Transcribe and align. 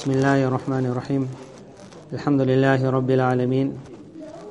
بسم 0.00 0.10
الله 0.10 0.44
الرحمن 0.48 0.86
الرحيم 0.86 1.28
الحمد 2.12 2.40
لله 2.40 2.90
رب 2.90 3.10
العالمين 3.10 3.68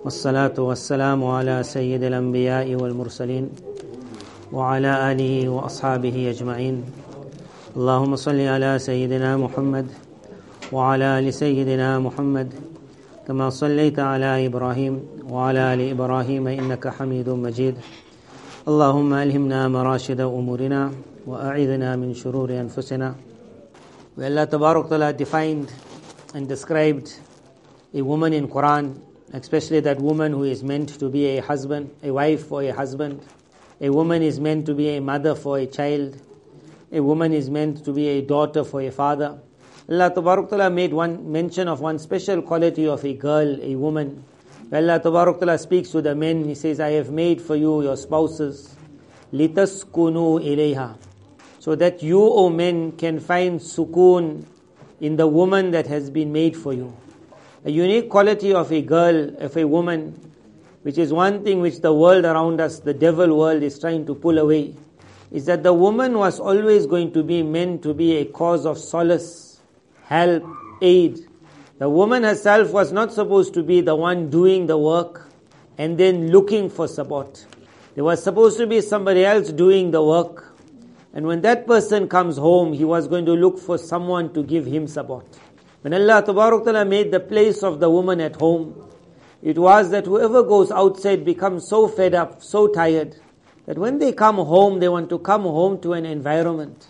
والصلاة 0.05 0.53
والسلام 0.57 1.25
على 1.25 1.63
سيد 1.63 2.03
الأنبياء 2.03 2.75
والمرسلين 2.75 3.49
وعلى 4.53 5.11
آله 5.11 5.49
وأصحابه 5.49 6.29
أجمعين 6.29 6.83
اللهم 7.77 8.15
صل 8.15 8.39
على 8.39 8.79
سيدنا 8.79 9.37
محمد 9.37 9.85
وعلى 10.71 11.19
آل 11.19 11.33
سيدنا 11.33 11.99
محمد 11.99 12.53
كما 13.27 13.49
صليت 13.49 13.99
على 13.99 14.45
إبراهيم 14.45 14.99
وعلى 15.29 15.73
آل 15.73 15.89
إبراهيم 15.89 16.47
إنك 16.47 16.87
حميد 16.87 17.29
مجيد 17.29 17.75
اللهم 18.67 19.13
ألهمنا 19.13 19.67
مراشد 19.67 20.21
أمورنا 20.21 20.91
وأعذنا 21.27 21.95
من 21.95 22.13
شرور 22.13 22.49
أنفسنا 22.53 23.28
Allah 24.18 24.46
Tabarak 24.46 24.88
Ta'ala 24.88 25.12
defined 25.12 25.72
and 26.34 26.48
described 26.48 27.12
a 27.92 28.02
woman 28.02 28.32
in 28.32 28.48
Quran, 28.48 29.00
especially 29.32 29.80
that 29.80 30.00
woman 30.00 30.32
who 30.32 30.44
is 30.44 30.62
meant 30.62 30.98
to 31.00 31.08
be 31.08 31.36
a 31.36 31.42
husband, 31.42 31.90
a 32.02 32.12
wife 32.12 32.46
for 32.46 32.62
a 32.62 32.70
husband. 32.70 33.20
A 33.80 33.90
woman 33.90 34.22
is 34.22 34.38
meant 34.38 34.66
to 34.66 34.74
be 34.74 34.96
a 34.96 35.00
mother 35.00 35.34
for 35.34 35.58
a 35.58 35.66
child. 35.66 36.16
A 36.92 37.00
woman 37.00 37.32
is 37.32 37.50
meant 37.50 37.84
to 37.84 37.92
be 37.92 38.08
a 38.08 38.22
daughter 38.22 38.62
for 38.62 38.80
a 38.80 38.90
father. 38.90 39.38
Allah 39.90 40.10
Tabarak 40.10 40.48
Ta'ala 40.48 40.70
made 40.70 40.92
one 40.92 41.30
mention 41.30 41.68
of 41.68 41.80
one 41.80 41.98
special 41.98 42.40
quality 42.40 42.86
of 42.86 43.04
a 43.04 43.14
girl, 43.14 43.60
a 43.60 43.74
woman. 43.74 44.24
Where 44.68 44.80
Allah 44.80 45.00
Tabarak 45.00 45.40
Ta'ala 45.40 45.58
speaks 45.58 45.90
to 45.90 46.00
the 46.00 46.14
men, 46.14 46.44
He 46.44 46.54
says, 46.54 46.80
I 46.80 46.90
have 46.92 47.10
made 47.10 47.42
for 47.42 47.56
you 47.56 47.82
your 47.82 47.96
spouses. 47.96 48.76
لِتَسْكُنُوا 49.32 50.40
إِلَيْهَا 50.40 50.96
so 51.59 51.75
that 51.75 52.01
you, 52.01 52.21
O 52.21 52.49
men, 52.49 52.93
can 52.93 53.19
find 53.19 53.59
sukoon 53.59 54.45
in 55.01 55.17
the 55.17 55.27
woman 55.27 55.71
that 55.71 55.87
has 55.87 56.09
been 56.09 56.31
made 56.31 56.55
for 56.55 56.73
you. 56.73 56.95
A 57.65 57.69
unique 57.69 58.09
quality 58.09 58.53
of 58.53 58.71
a 58.71 58.81
girl, 58.81 59.35
of 59.37 59.55
a 59.57 59.67
woman, 59.67 60.31
which 60.83 60.97
is 60.97 61.11
one 61.11 61.43
thing 61.43 61.59
which 61.59 61.81
the 61.81 61.93
world 61.93 62.23
around 62.23 62.61
us, 62.61 62.79
the 62.79 62.93
devil 62.93 63.37
world, 63.37 63.61
is 63.61 63.77
trying 63.77 64.05
to 64.05 64.15
pull 64.15 64.37
away, 64.37 64.73
is 65.31 65.45
that 65.45 65.61
the 65.63 65.73
woman 65.73 66.17
was 66.17 66.39
always 66.39 66.85
going 66.85 67.11
to 67.11 67.21
be 67.21 67.43
meant 67.43 67.83
to 67.83 67.93
be 67.93 68.17
a 68.17 68.25
cause 68.25 68.65
of 68.65 68.77
solace, 68.77 69.59
help, 70.03 70.43
aid. 70.81 71.19
The 71.77 71.89
woman 71.89 72.23
herself 72.23 72.71
was 72.71 72.93
not 72.93 73.11
supposed 73.11 73.53
to 73.55 73.63
be 73.63 73.81
the 73.81 73.95
one 73.95 74.29
doing 74.29 74.67
the 74.67 74.77
work 74.77 75.29
and 75.77 75.97
then 75.97 76.31
looking 76.31 76.69
for 76.69 76.87
support. 76.87 77.45
There 77.95 78.03
was 78.03 78.23
supposed 78.23 78.57
to 78.57 78.67
be 78.67 78.79
somebody 78.79 79.25
else 79.25 79.51
doing 79.51 79.91
the 79.91 80.03
work 80.03 80.48
and 81.13 81.25
when 81.25 81.41
that 81.41 81.65
person 81.65 82.07
comes 82.07 82.37
home, 82.37 82.73
he 82.73 82.85
was 82.85 83.07
going 83.07 83.25
to 83.25 83.33
look 83.33 83.59
for 83.59 83.77
someone 83.77 84.33
to 84.33 84.43
give 84.43 84.65
him 84.65 84.87
support. 84.87 85.25
When 85.81 85.93
Allah 85.93 86.23
Ta'ala 86.23 86.85
made 86.85 87.11
the 87.11 87.19
place 87.19 87.63
of 87.63 87.79
the 87.79 87.89
woman 87.89 88.21
at 88.21 88.35
home, 88.35 88.89
it 89.41 89.57
was 89.57 89.89
that 89.91 90.05
whoever 90.05 90.43
goes 90.43 90.71
outside 90.71 91.23
becomes 91.23 91.67
so 91.67 91.87
fed 91.87 92.13
up, 92.13 92.43
so 92.43 92.67
tired, 92.67 93.15
that 93.65 93.77
when 93.77 93.97
they 93.97 94.11
come 94.11 94.35
home, 94.35 94.79
they 94.79 94.89
want 94.89 95.09
to 95.09 95.19
come 95.19 95.43
home 95.43 95.79
to 95.81 95.93
an 95.93 96.05
environment 96.05 96.87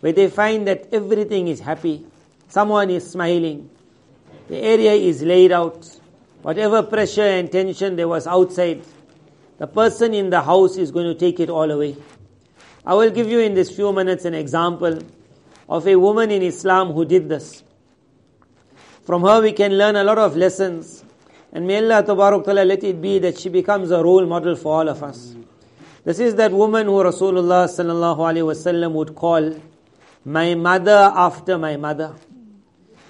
where 0.00 0.12
they 0.12 0.28
find 0.28 0.66
that 0.66 0.88
everything 0.92 1.48
is 1.48 1.60
happy, 1.60 2.06
someone 2.48 2.88
is 2.88 3.10
smiling, 3.10 3.68
the 4.48 4.56
area 4.56 4.92
is 4.92 5.22
laid 5.22 5.52
out, 5.52 5.86
whatever 6.42 6.82
pressure 6.82 7.22
and 7.22 7.52
tension 7.52 7.96
there 7.96 8.08
was 8.08 8.26
outside, 8.26 8.82
the 9.58 9.66
person 9.66 10.14
in 10.14 10.30
the 10.30 10.40
house 10.40 10.76
is 10.76 10.90
going 10.90 11.06
to 11.06 11.14
take 11.14 11.38
it 11.38 11.50
all 11.50 11.70
away. 11.70 11.96
I 12.84 12.94
will 12.94 13.10
give 13.10 13.28
you 13.28 13.40
in 13.40 13.54
this 13.54 13.74
few 13.74 13.92
minutes 13.92 14.24
an 14.24 14.34
example 14.34 14.98
of 15.68 15.86
a 15.86 15.96
woman 15.96 16.30
in 16.30 16.42
Islam 16.42 16.92
who 16.92 17.04
did 17.04 17.28
this. 17.28 17.62
From 19.04 19.22
her 19.22 19.40
we 19.42 19.52
can 19.52 19.76
learn 19.76 19.96
a 19.96 20.04
lot 20.04 20.18
of 20.18 20.36
lessons. 20.36 21.04
And 21.52 21.66
may 21.66 21.78
Allah 21.78 22.04
Ta'ala 22.04 22.64
let 22.64 22.84
it 22.84 23.02
be 23.02 23.18
that 23.18 23.38
she 23.38 23.48
becomes 23.48 23.90
a 23.90 24.02
role 24.02 24.24
model 24.24 24.54
for 24.54 24.80
all 24.80 24.88
of 24.88 25.02
us. 25.02 25.34
This 26.04 26.18
is 26.18 26.36
that 26.36 26.52
woman 26.52 26.86
who 26.86 26.92
Rasulullah 26.92 27.66
Sallallahu 27.68 28.18
Alaihi 28.18 28.46
Wasallam 28.46 28.92
would 28.92 29.14
call 29.14 29.60
my 30.24 30.54
mother 30.54 31.12
after 31.14 31.58
my 31.58 31.76
mother. 31.76 32.14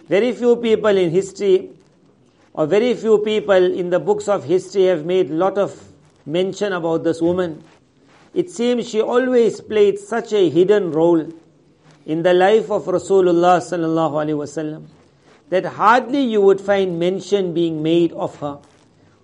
Very 0.09 0.33
few 0.33 0.57
people 0.57 0.97
in 0.97 1.11
history 1.11 1.71
or 2.53 2.67
very 2.67 2.95
few 2.95 3.19
people 3.19 3.55
in 3.55 3.91
the 3.91 4.01
books 4.01 4.27
of 4.27 4.45
history 4.45 4.85
have 4.87 5.05
made 5.05 5.31
lot 5.31 5.57
of 5.57 5.81
mention 6.27 6.73
about 6.73 7.05
this 7.05 7.21
woman. 7.21 7.63
It 8.33 8.51
seems 8.51 8.89
she 8.89 9.01
always 9.01 9.61
played 9.61 9.99
such 9.99 10.33
a 10.33 10.49
hidden 10.49 10.93
role 10.93 11.29
in 12.07 12.23
the 12.23 12.33
life 12.33 12.71
of 12.71 12.85
Rasulullah 12.85 13.59
sallallahu 13.59 14.13
alaihi 14.23 14.39
wasallam 14.39 14.87
that 15.49 15.65
hardly 15.65 16.23
you 16.23 16.41
would 16.41 16.61
find 16.61 16.99
mention 16.99 17.53
being 17.53 17.83
made 17.83 18.13
of 18.13 18.37
her. 18.37 18.59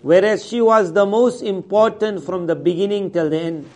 Whereas 0.03 0.44
she 0.44 0.61
was 0.61 0.93
the 0.93 1.06
most 1.06 1.41
important 1.43 2.25
from 2.25 2.47
the 2.47 2.56
beginning 2.56 3.11
till 3.12 3.31
the 3.31 3.39
end. 3.39 3.71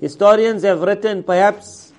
Historians 0.00 0.62
have 0.62 0.82
written 0.82 1.22
perhaps 1.22 1.92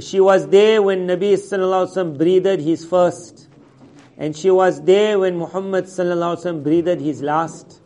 she 0.00 0.20
was 0.20 0.46
there 0.48 0.82
when 0.82 1.06
Nabi 1.06 1.32
sallallahu 1.34 1.86
alaihi 1.86 1.96
wasallam 1.96 2.18
breathed 2.18 2.60
his 2.60 2.84
first. 2.84 3.48
And 4.16 4.36
she 4.36 4.50
was 4.50 4.82
there 4.82 5.18
when 5.18 5.36
Muhammad 5.38 5.84
sallallahu 5.84 6.36
alaihi 6.36 6.44
wasallam 6.44 6.62
breathed 6.62 7.00
his 7.00 7.22
last. 7.22 7.77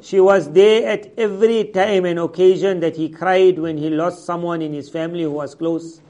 She 0.00 0.20
was 0.20 0.50
there 0.52 0.88
at 0.88 1.12
every 1.18 1.64
time 1.64 2.04
and 2.04 2.18
occasion 2.18 2.80
that 2.80 2.96
he 2.96 3.08
cried 3.08 3.58
when 3.58 3.78
he 3.78 3.90
lost 3.90 4.24
someone 4.24 4.62
in 4.62 4.72
his 4.72 4.88
family 4.88 5.22
who 5.22 5.30
was 5.30 5.54
close. 5.54 6.00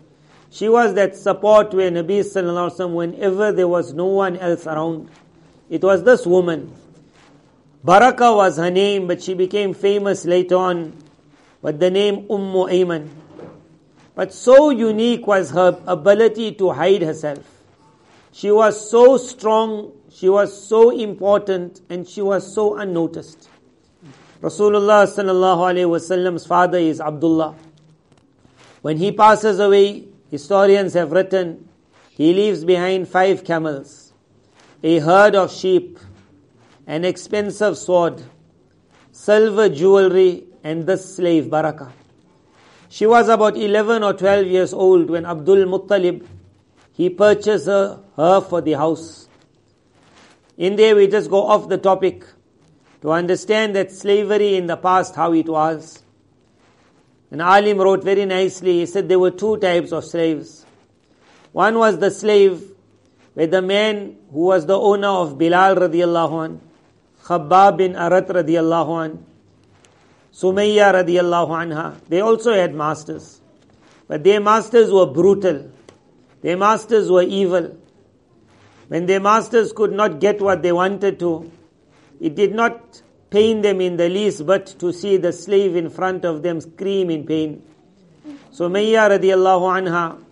She 0.50 0.69
was 0.69 0.94
that 0.94 1.16
support 1.16 1.72
where 1.75 1.91
Nabi 1.91 2.21
Sallallahu 2.21 2.71
Alaihi 2.71 2.78
Wasallam, 2.78 2.94
whenever 2.94 3.53
there 3.53 3.69
was 3.69 3.93
no 3.93 4.06
one 4.06 4.37
else 4.39 4.66
around, 4.66 5.11
it 5.71 5.83
was 5.83 6.03
this 6.03 6.27
woman. 6.27 6.72
Baraka 7.84 8.34
was 8.34 8.56
her 8.56 8.71
name, 8.71 9.06
but 9.06 9.22
she 9.22 9.34
became 9.34 9.75
famous 9.75 10.25
later 10.25 10.56
on. 10.56 10.95
with 11.62 11.81
the 11.81 11.91
name 11.91 12.27
Ummu 12.28 12.71
Ayman. 12.71 13.09
But 14.15 14.33
so 14.33 14.71
unique 14.71 15.27
was 15.27 15.50
her 15.50 15.81
ability 15.87 16.53
to 16.53 16.71
hide 16.71 17.03
herself. 17.03 17.45
She 18.33 18.50
was 18.50 18.91
so 18.91 19.16
strong, 19.16 19.93
she 20.10 20.28
was 20.28 20.69
so 20.69 20.91
important, 20.91 21.81
and 21.89 22.06
she 22.06 22.22
was 22.22 22.53
so 22.53 22.77
unnoticed. 22.77 23.49
Rasulullah 24.41 25.03
sallallahu 25.03 25.66
alayhi 25.66 25.91
wasallam's 25.91 26.47
father 26.47 26.78
is 26.78 27.00
Abdullah. 27.00 27.56
When 28.82 28.97
he 28.97 29.10
passes 29.10 29.59
away, 29.59 30.04
historians 30.31 30.94
have 30.94 31.10
written, 31.10 31.69
he 32.10 32.32
leaves 32.32 32.65
behind 32.65 33.09
five 33.09 33.44
camels, 33.44 34.12
a 34.84 35.00
herd 35.00 35.34
of 35.34 35.53
sheep, 35.53 35.98
an 36.87 37.04
expensive 37.04 37.77
sword, 37.77 38.22
silver 39.10 39.69
jewelry, 39.69 40.44
and 40.62 40.87
the 40.87 40.97
slave 40.97 41.50
Baraka. 41.50 41.93
She 42.88 43.06
was 43.06 43.28
about 43.28 43.56
11 43.56 44.04
or 44.04 44.12
12 44.12 44.47
years 44.47 44.72
old 44.72 45.10
when 45.10 45.27
Abdul 45.27 45.66
Muttalib, 45.66 46.25
he 46.93 47.10
purchased 47.10 47.66
her, 47.66 48.00
her 48.15 48.41
for 48.41 48.60
the 48.60 48.75
house. 48.75 49.28
In 50.56 50.77
there 50.77 50.94
we 50.94 51.09
just 51.09 51.28
go 51.28 51.44
off 51.44 51.69
the 51.69 51.78
topic 51.78 52.25
to 53.03 53.12
understand 53.12 53.76
that 53.76 53.92
slavery 53.92 54.56
in 54.56 54.66
the 54.66 54.76
past, 54.76 55.14
how 55.14 55.32
it 55.32 55.48
was. 55.48 56.03
And 57.31 57.42
Alim 57.42 57.78
wrote 57.78 58.03
very 58.03 58.25
nicely, 58.25 58.81
he 58.81 58.86
said 58.86 59.09
there 59.09 59.19
were 59.19 59.31
two 59.31 59.59
types 59.59 59.92
of 59.92 60.04
slaves. 60.04 60.64
One 61.53 61.78
was 61.78 61.98
the 61.98 62.10
slave 62.10 62.62
where 63.34 63.47
the 63.47 63.62
man 63.62 64.16
who 64.32 64.41
was 64.41 64.66
the 64.66 64.78
owner 64.78 65.09
of 65.09 65.38
Bilal 65.38 65.76
radiallahu 65.76 66.44
an, 66.44 66.60
Khabbab 67.22 67.76
bin 67.76 67.92
Arat 67.92 68.26
radiallahu 68.28 69.04
an, 69.04 69.26
Sumayya 70.32 70.92
radiallahu 70.94 71.48
anha, 71.48 72.00
they 72.09 72.20
also 72.20 72.53
had 72.53 72.75
masters. 72.75 73.41
But 74.06 74.25
their 74.25 74.41
masters 74.41 74.91
were 74.91 75.06
brutal. 75.06 75.70
Their 76.42 76.56
masters 76.56 77.10
were 77.10 77.22
evil. 77.22 77.76
When 78.88 79.06
their 79.06 79.20
masters 79.20 79.72
could 79.72 79.92
not 79.92 80.18
get 80.21 80.41
what 80.41 80.62
they 80.62 80.72
wanted 80.72 81.18
to, 81.18 81.51
it 82.20 82.34
did 82.34 82.54
not 82.54 83.03
pain 83.30 83.62
them 83.62 83.80
in 83.80 83.97
the 83.97 84.09
least 84.09 84.47
but 84.47 84.66
to 84.78 84.92
see 84.92 85.16
the 85.16 85.32
slave 85.32 85.76
in 85.76 85.91
front 85.91 86.24
of 86.24 86.42
them 86.42 86.60
scream 86.60 87.10
in 87.10 87.24
pain. 87.26 87.62
Sumayya 88.53 89.09
radiallahu 89.18 89.82
anha, 89.82 90.22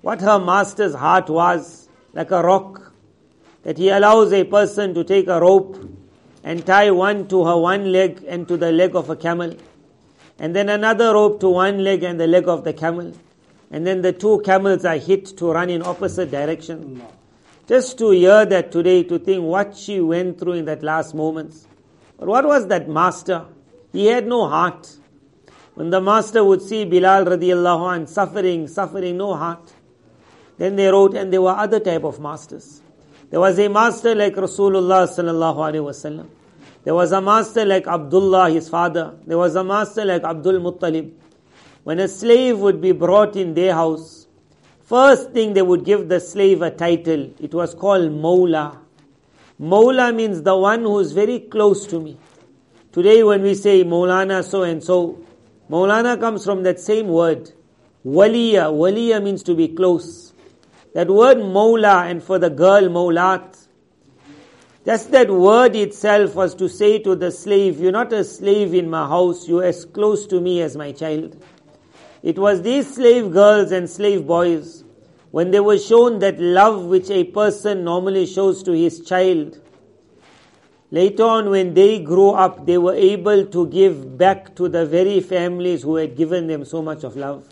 what 0.00 0.20
her 0.20 0.38
master's 0.38 0.94
heart 0.94 1.28
was, 1.30 1.88
like 2.12 2.30
a 2.30 2.42
rock, 2.42 2.92
that 3.62 3.78
he 3.78 3.88
allows 3.88 4.32
a 4.32 4.44
person 4.44 4.94
to 4.94 5.04
take 5.04 5.28
a 5.28 5.40
rope 5.40 5.78
and 6.42 6.66
tie 6.66 6.90
one 6.90 7.28
to 7.28 7.44
her 7.44 7.56
one 7.56 7.92
leg 7.92 8.24
and 8.26 8.48
to 8.48 8.56
the 8.56 8.72
leg 8.72 8.96
of 8.96 9.10
a 9.10 9.16
camel, 9.16 9.54
and 10.38 10.56
then 10.56 10.68
another 10.68 11.14
rope 11.14 11.38
to 11.40 11.48
one 11.48 11.84
leg 11.84 12.02
and 12.02 12.18
the 12.18 12.26
leg 12.26 12.48
of 12.48 12.64
the 12.64 12.72
camel, 12.72 13.12
and 13.70 13.86
then 13.86 14.02
the 14.02 14.12
two 14.12 14.42
camels 14.44 14.84
are 14.84 14.96
hit 14.96 15.26
to 15.36 15.52
run 15.52 15.70
in 15.70 15.82
opposite 15.82 16.30
direction. 16.30 17.00
Just 17.68 17.98
to 17.98 18.10
hear 18.10 18.44
that 18.44 18.72
today, 18.72 19.04
to 19.04 19.18
think 19.18 19.44
what 19.44 19.76
she 19.76 20.00
went 20.00 20.38
through 20.38 20.54
in 20.54 20.64
that 20.64 20.82
last 20.82 21.14
moments. 21.14 21.66
But 22.18 22.28
what 22.28 22.44
was 22.44 22.66
that 22.68 22.88
master? 22.88 23.46
He 23.92 24.06
had 24.06 24.26
no 24.26 24.48
heart. 24.48 24.96
When 25.74 25.90
the 25.90 26.00
master 26.00 26.44
would 26.44 26.60
see 26.60 26.84
Bilal 26.84 27.24
radiallahu 27.24 27.94
anh 27.94 28.06
suffering, 28.06 28.68
suffering, 28.68 29.16
no 29.16 29.34
heart. 29.34 29.72
Then 30.58 30.76
they 30.76 30.88
wrote, 30.88 31.14
and 31.14 31.32
there 31.32 31.40
were 31.40 31.56
other 31.56 31.80
type 31.80 32.04
of 32.04 32.20
masters. 32.20 32.82
There 33.30 33.40
was 33.40 33.58
a 33.58 33.68
master 33.68 34.14
like 34.14 34.34
Rasulullah 34.34 35.08
sallallahu 35.08 35.56
alaihi 35.56 35.84
wasallam. 35.84 36.28
There 36.84 36.94
was 36.94 37.12
a 37.12 37.20
master 37.20 37.64
like 37.64 37.86
Abdullah, 37.86 38.50
his 38.50 38.68
father. 38.68 39.14
There 39.26 39.38
was 39.38 39.54
a 39.54 39.64
master 39.64 40.04
like 40.04 40.24
Abdul 40.24 40.60
Muttalib. 40.60 41.12
When 41.84 42.00
a 42.00 42.08
slave 42.08 42.58
would 42.58 42.80
be 42.80 42.92
brought 42.92 43.36
in 43.36 43.54
their 43.54 43.72
house, 43.72 44.21
first 44.92 45.30
thing 45.30 45.54
they 45.54 45.62
would 45.62 45.86
give 45.86 46.06
the 46.10 46.20
slave 46.20 46.60
a 46.60 46.70
title. 46.70 47.30
It 47.40 47.54
was 47.54 47.74
called 47.74 48.10
Mawla. 48.10 48.76
Mawla 49.58 50.14
means 50.14 50.42
the 50.42 50.54
one 50.54 50.80
who 50.80 50.98
is 50.98 51.12
very 51.12 51.40
close 51.40 51.86
to 51.86 51.98
me. 51.98 52.18
Today 52.92 53.22
when 53.22 53.40
we 53.40 53.54
say 53.54 53.84
Maulana 53.84 54.44
so 54.44 54.64
and 54.64 54.84
so, 54.84 55.24
Maulana 55.70 56.20
comes 56.20 56.44
from 56.44 56.62
that 56.64 56.78
same 56.78 57.08
word. 57.08 57.50
Waliya. 58.04 58.70
Waliya 58.70 59.22
means 59.22 59.42
to 59.44 59.54
be 59.54 59.68
close. 59.68 60.34
That 60.92 61.08
word 61.08 61.38
Mawla 61.38 62.10
and 62.10 62.22
for 62.22 62.38
the 62.38 62.50
girl 62.50 62.82
Mawlat. 62.82 63.66
Just 64.84 65.10
that 65.12 65.30
word 65.30 65.74
itself 65.74 66.34
was 66.34 66.54
to 66.56 66.68
say 66.68 66.98
to 66.98 67.16
the 67.16 67.30
slave, 67.30 67.80
you're 67.80 67.92
not 67.92 68.12
a 68.12 68.24
slave 68.24 68.74
in 68.74 68.90
my 68.90 69.08
house, 69.08 69.48
you're 69.48 69.64
as 69.64 69.86
close 69.86 70.26
to 70.26 70.38
me 70.38 70.60
as 70.60 70.76
my 70.76 70.92
child. 70.92 71.42
It 72.22 72.38
was 72.38 72.62
these 72.62 72.94
slave 72.94 73.32
girls 73.32 73.72
and 73.72 73.90
slave 73.90 74.26
boys, 74.26 74.81
when 75.32 75.50
they 75.50 75.60
were 75.60 75.78
shown 75.78 76.20
that 76.20 76.38
love 76.38 76.84
which 76.84 77.10
a 77.10 77.24
person 77.24 77.82
normally 77.84 78.26
shows 78.26 78.62
to 78.62 78.72
his 78.72 79.00
child, 79.04 79.58
Later 80.92 81.22
on, 81.22 81.48
when 81.48 81.72
they 81.72 82.00
grew 82.00 82.32
up, 82.32 82.66
they 82.66 82.76
were 82.76 82.92
able 82.92 83.46
to 83.46 83.66
give 83.68 84.18
back 84.18 84.54
to 84.56 84.68
the 84.68 84.84
very 84.84 85.20
families 85.20 85.82
who 85.82 85.96
had 85.96 86.18
given 86.18 86.48
them 86.48 86.66
so 86.66 86.82
much 86.82 87.02
of 87.02 87.16
love. 87.16 87.48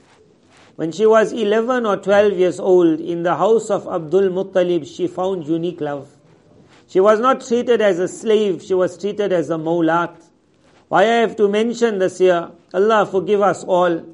When 0.76 0.92
she 0.92 1.06
was 1.06 1.32
11 1.32 1.86
or 1.86 1.96
12 1.96 2.34
years 2.34 2.60
old, 2.60 3.00
in 3.00 3.22
the 3.22 3.34
house 3.36 3.70
of 3.70 3.88
Abdul 3.88 4.28
Muttalib, 4.28 4.86
she 4.86 5.06
found 5.06 5.46
unique 5.46 5.80
love. 5.80 6.06
She 6.86 7.00
was 7.00 7.18
not 7.18 7.40
treated 7.46 7.80
as 7.80 7.98
a 7.98 8.08
slave, 8.08 8.62
she 8.62 8.74
was 8.74 8.98
treated 8.98 9.32
as 9.32 9.48
a 9.48 9.56
maulat. 9.56 10.22
Why 10.88 11.04
I 11.04 11.20
have 11.24 11.34
to 11.36 11.48
mention 11.48 11.98
this 11.98 12.18
here? 12.18 12.50
Allah 12.74 13.06
forgive 13.06 13.40
us 13.40 13.64
all. 13.64 14.04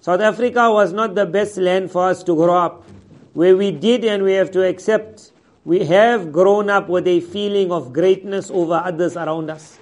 South 0.00 0.20
Africa 0.20 0.70
was 0.70 0.92
not 0.92 1.16
the 1.16 1.26
best 1.26 1.56
land 1.56 1.90
for 1.90 2.06
us 2.06 2.22
to 2.22 2.36
grow 2.36 2.56
up, 2.56 2.84
where 3.32 3.56
we 3.56 3.70
did 3.70 4.04
and 4.04 4.22
we 4.22 4.32
have 4.34 4.50
to 4.52 4.66
accept 4.66 5.32
we 5.64 5.84
have 5.84 6.32
grown 6.32 6.70
up 6.70 6.88
with 6.88 7.06
a 7.06 7.20
feeling 7.20 7.70
of 7.70 7.92
greatness 7.92 8.50
over 8.50 8.74
others 8.74 9.16
around 9.16 9.50
us. 9.50 9.78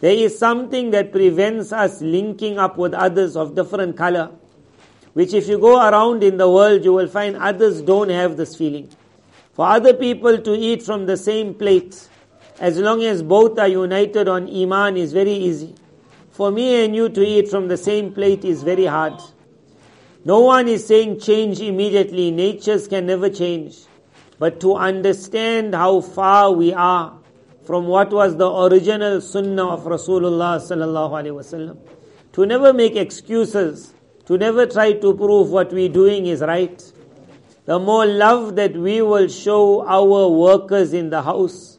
There 0.00 0.12
is 0.12 0.38
something 0.38 0.92
that 0.92 1.10
prevents 1.10 1.72
us 1.72 2.00
linking 2.00 2.56
up 2.58 2.78
with 2.78 2.94
others 2.94 3.36
of 3.36 3.56
different 3.56 3.96
color, 3.96 4.30
which 5.14 5.34
if 5.34 5.48
you 5.48 5.58
go 5.58 5.76
around 5.80 6.22
in 6.22 6.36
the 6.36 6.48
world, 6.48 6.84
you 6.84 6.92
will 6.92 7.08
find 7.08 7.36
others 7.36 7.82
don't 7.82 8.10
have 8.10 8.36
this 8.36 8.54
feeling. 8.54 8.88
For 9.54 9.66
other 9.66 9.92
people 9.92 10.38
to 10.38 10.54
eat 10.54 10.84
from 10.84 11.06
the 11.06 11.16
same 11.16 11.52
plate, 11.52 12.08
as 12.60 12.78
long 12.78 13.02
as 13.02 13.24
both 13.24 13.58
are 13.58 13.66
united 13.66 14.28
on 14.28 14.48
Iman, 14.48 14.96
is 14.96 15.12
very 15.12 15.32
easy. 15.32 15.74
For 16.30 16.52
me 16.52 16.84
and 16.84 16.94
you 16.94 17.08
to 17.08 17.26
eat 17.26 17.48
from 17.48 17.66
the 17.66 17.76
same 17.76 18.12
plate 18.12 18.44
is 18.44 18.62
very 18.62 18.84
hard. 18.84 19.20
No 20.28 20.40
one 20.40 20.68
is 20.68 20.86
saying 20.86 21.20
change 21.20 21.60
immediately. 21.60 22.30
Natures 22.30 22.86
can 22.86 23.06
never 23.06 23.30
change 23.30 23.76
but 24.38 24.60
to 24.60 24.74
understand 24.74 25.74
how 25.74 26.00
far 26.00 26.52
we 26.52 26.72
are 26.72 27.18
from 27.64 27.86
what 27.86 28.10
was 28.10 28.36
the 28.36 28.50
original 28.50 29.20
sunnah 29.20 29.68
of 29.68 29.84
Rasulullah 29.84 30.52
sallallahu 30.66 31.16
alaihi 31.20 31.38
wasallam. 31.38 31.78
To 32.32 32.46
never 32.46 32.72
make 32.72 32.94
excuses, 32.96 33.92
to 34.26 34.38
never 34.38 34.66
try 34.66 34.92
to 34.92 35.14
prove 35.14 35.50
what 35.50 35.72
we're 35.72 35.88
doing 35.88 36.26
is 36.26 36.40
right. 36.40 36.92
The 37.64 37.78
more 37.78 38.06
love 38.06 38.56
that 38.56 38.74
we 38.74 39.02
will 39.02 39.28
show 39.28 39.86
our 39.86 40.28
workers 40.28 40.92
in 40.92 41.10
the 41.10 41.22
house 41.22 41.78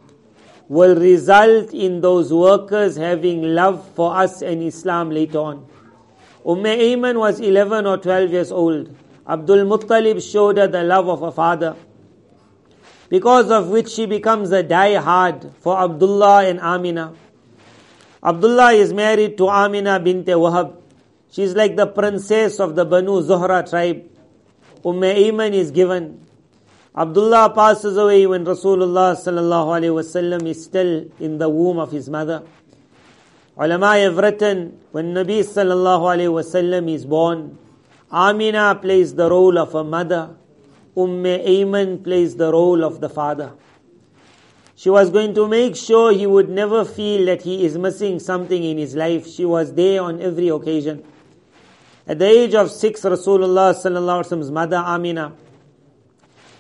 will 0.68 0.96
result 0.96 1.74
in 1.74 2.02
those 2.02 2.32
workers 2.32 2.96
having 2.96 3.42
love 3.56 3.88
for 3.96 4.16
us 4.16 4.42
and 4.42 4.62
Islam 4.62 5.10
later 5.10 5.40
on. 5.40 5.66
Umm 6.46 6.64
Ayman 6.64 7.20
was 7.20 7.40
11 7.40 7.86
or 7.86 7.98
12 7.98 8.32
years 8.32 8.52
old. 8.52 8.96
Abdul 9.28 9.66
Muttalib 9.66 10.22
showed 10.22 10.58
her 10.58 10.68
the 10.68 10.84
love 10.84 11.08
of 11.08 11.22
a 11.22 11.32
father 11.32 11.76
because 13.10 13.52
of 13.52 13.68
which 13.70 13.90
she 13.90 14.06
becomes 14.06 14.52
a 14.52 14.64
die-hard 14.64 15.52
for 15.60 15.78
Abdullah 15.78 16.46
and 16.46 16.60
Amina. 16.60 17.14
Abdullah 18.24 18.74
is 18.74 18.94
married 18.94 19.38
to 19.38 19.50
Amina 19.50 20.00
bint 20.00 20.28
Wahab. 20.28 20.76
She's 21.32 21.54
like 21.56 21.76
the 21.76 21.88
princess 21.88 22.60
of 22.60 22.76
the 22.76 22.86
Banu 22.86 23.22
Zuhra 23.22 23.68
tribe. 23.70 24.04
Umm 24.86 25.02
Ayman 25.02 25.54
is 25.54 25.72
given. 25.72 26.26
Abdullah 26.96 27.54
passes 27.54 27.98
away 27.98 28.26
when 28.26 28.46
Rasulullah 28.46 29.16
sallallahu 29.16 29.78
alaihi 29.78 29.94
wasallam 29.94 30.48
is 30.48 30.64
still 30.64 31.06
in 31.20 31.38
the 31.38 31.50
womb 31.50 31.78
of 31.78 31.92
his 31.92 32.10
mother. 32.10 32.44
Ulama 33.60 33.98
have 33.98 34.18
written 34.18 34.80
when 34.92 35.14
Nabi 35.14 35.40
sallallahu 35.42 36.16
alaihi 36.16 36.32
wasallam 36.32 36.92
is 36.92 37.06
born, 37.06 37.58
Amina 38.12 38.76
plays 38.82 39.14
the 39.16 39.30
role 39.30 39.58
of 39.58 39.76
a 39.76 39.84
mother 39.84 40.36
Umm 41.00 41.24
Ayman 41.24 42.04
plays 42.04 42.36
the 42.36 42.52
role 42.52 42.84
of 42.84 43.00
the 43.00 43.10
father. 43.10 43.54
She 44.76 44.90
was 44.90 45.10
going 45.10 45.34
to 45.36 45.48
make 45.48 45.76
sure 45.76 46.12
he 46.12 46.26
would 46.26 46.50
never 46.50 46.84
feel 46.84 47.26
that 47.28 47.44
he 47.44 47.66
is 47.66 47.78
missing 47.78 48.20
something 48.20 48.64
in 48.64 48.78
his 48.78 48.96
life. 48.96 49.28
She 49.28 49.46
was 49.46 49.74
there 49.74 50.02
on 50.02 50.22
every 50.22 50.50
occasion. 50.50 51.04
At 52.08 52.20
the 52.20 52.26
age 52.26 52.56
of 52.56 52.72
six, 52.72 53.02
Rasulullah 53.02 53.74
sallallahu 53.76 54.24
alaihi 54.24 54.32
wasallam's 54.32 54.52
mother 54.52 54.78
Amina, 54.78 55.34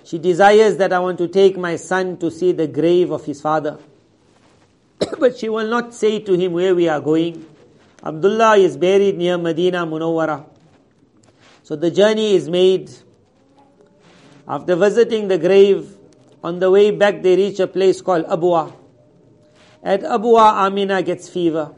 she 0.03 0.17
desires 0.17 0.77
that 0.77 0.93
I 0.93 0.99
want 0.99 1.17
to 1.17 1.27
take 1.27 1.57
my 1.57 1.75
son 1.75 2.17
to 2.17 2.31
see 2.31 2.51
the 2.51 2.67
grave 2.67 3.11
of 3.11 3.25
his 3.25 3.41
father. 3.41 3.77
But 5.19 5.37
she 5.37 5.49
will 5.49 5.67
not 5.67 5.93
say 5.93 6.19
to 6.19 6.33
him 6.33 6.53
where 6.53 6.73
we 6.73 6.87
are 6.87 7.01
going. 7.01 7.45
Abdullah 8.03 8.57
is 8.57 8.77
buried 8.77 9.17
near 9.17 9.37
Medina 9.37 9.85
Munawwara. 9.85 10.45
So 11.63 11.75
the 11.75 11.91
journey 11.91 12.33
is 12.33 12.49
made 12.49 12.89
after 14.49 14.75
visiting 14.75 15.27
the 15.27 15.37
grave, 15.37 15.95
on 16.43 16.57
the 16.57 16.71
way 16.71 16.89
back 16.89 17.21
they 17.21 17.35
reach 17.35 17.59
a 17.59 17.67
place 17.67 18.01
called 18.01 18.25
Abwa. 18.25 18.73
At 19.83 20.01
Abwa, 20.01 20.65
Amina 20.65 21.03
gets 21.03 21.29
fever, 21.29 21.71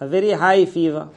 a 0.00 0.08
very 0.08 0.30
high 0.30 0.64
fever. 0.64 1.10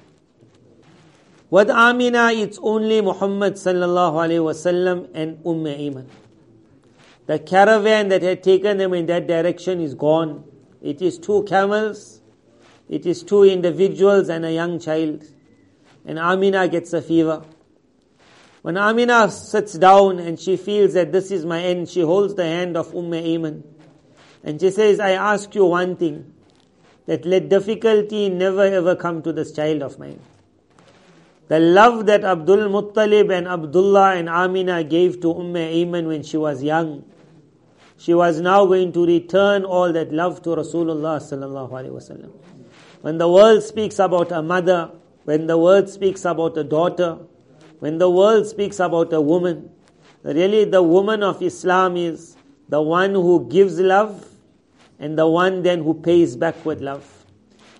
With 1.49 1.69
Amina, 1.69 2.31
it's 2.33 2.59
only 2.61 2.99
Muhammad 3.01 3.53
sallallahu 3.53 4.15
alaihi 4.25 4.43
wasallam 4.43 5.09
and 5.13 5.39
Umm 5.45 5.63
Ayman. 5.63 6.07
The 7.25 7.39
caravan 7.39 8.09
that 8.09 8.21
had 8.21 8.43
taken 8.43 8.77
them 8.77 8.93
in 8.93 9.05
that 9.05 9.27
direction 9.27 9.79
is 9.79 9.93
gone. 9.93 10.44
It 10.81 11.02
is 11.02 11.18
two 11.18 11.44
camels, 11.44 12.21
it 12.90 13.06
is 13.06 13.23
two 13.23 13.44
individuals 13.44 14.30
and 14.30 14.45
a 14.45 14.52
young 14.52 14.80
child. 14.80 15.23
And 16.06 16.19
Amina 16.19 16.68
gets 16.68 16.92
a 16.94 17.02
fever. 17.02 17.44
When 18.64 18.78
Amina 18.78 19.31
sits 19.31 19.73
down 19.73 20.19
and 20.19 20.40
she 20.40 20.57
feels 20.57 20.94
that 20.94 21.11
this 21.11 21.31
is 21.31 21.45
my 21.45 21.61
end, 21.61 21.90
she 21.90 22.02
holds 22.02 22.35
the 22.35 22.44
hand 22.44 22.76
of 22.76 22.94
Umm 22.95 23.11
Ayman. 23.11 23.64
And 24.44 24.59
she 24.59 24.71
says, 24.71 25.00
I 25.00 25.11
ask 25.11 25.54
you 25.56 25.66
one 25.66 25.95
thing, 25.95 26.33
that 27.06 27.26
let 27.26 27.50
difficulty 27.50 28.30
never 28.30 28.64
ever 28.64 28.95
come 28.95 29.21
to 29.23 29.33
this 29.33 29.52
child 29.52 29.81
of 29.81 29.97
mine. 30.00 30.19
The 31.47 31.59
love 31.59 32.06
that 32.06 32.23
Abdul 32.23 32.69
Muttalib 32.69 33.35
and 33.35 33.47
Abdullah 33.47 34.16
and 34.16 34.30
Amina 34.30 34.83
gave 34.83 35.21
to 35.21 35.31
Umm 35.31 35.54
Ayman 35.54 36.07
when 36.07 36.23
she 36.23 36.38
was 36.38 36.64
young, 36.64 37.04
she 38.01 38.15
was 38.15 38.41
now 38.41 38.65
going 38.65 38.91
to 38.91 39.05
return 39.05 39.63
all 39.63 39.93
that 39.93 40.11
love 40.11 40.41
to 40.41 40.49
Rasulullah 40.49 41.21
sallallahu 41.21 41.69
alaihi 41.69 41.91
wasallam. 41.91 42.31
When 43.01 43.19
the 43.19 43.29
world 43.29 43.61
speaks 43.61 43.99
about 43.99 44.31
a 44.31 44.41
mother, 44.41 44.89
when 45.25 45.45
the 45.45 45.55
world 45.55 45.87
speaks 45.87 46.25
about 46.25 46.57
a 46.57 46.63
daughter, 46.63 47.19
when 47.77 47.99
the 47.99 48.09
world 48.09 48.47
speaks 48.47 48.79
about 48.79 49.13
a 49.13 49.21
woman, 49.21 49.69
really 50.23 50.65
the 50.65 50.81
woman 50.81 51.21
of 51.21 51.43
Islam 51.43 51.95
is 51.95 52.35
the 52.69 52.81
one 52.81 53.11
who 53.11 53.47
gives 53.47 53.79
love 53.79 54.27
and 54.97 55.15
the 55.15 55.27
one 55.27 55.61
then 55.61 55.83
who 55.83 55.93
pays 55.93 56.35
back 56.35 56.65
with 56.65 56.81
love. 56.81 57.05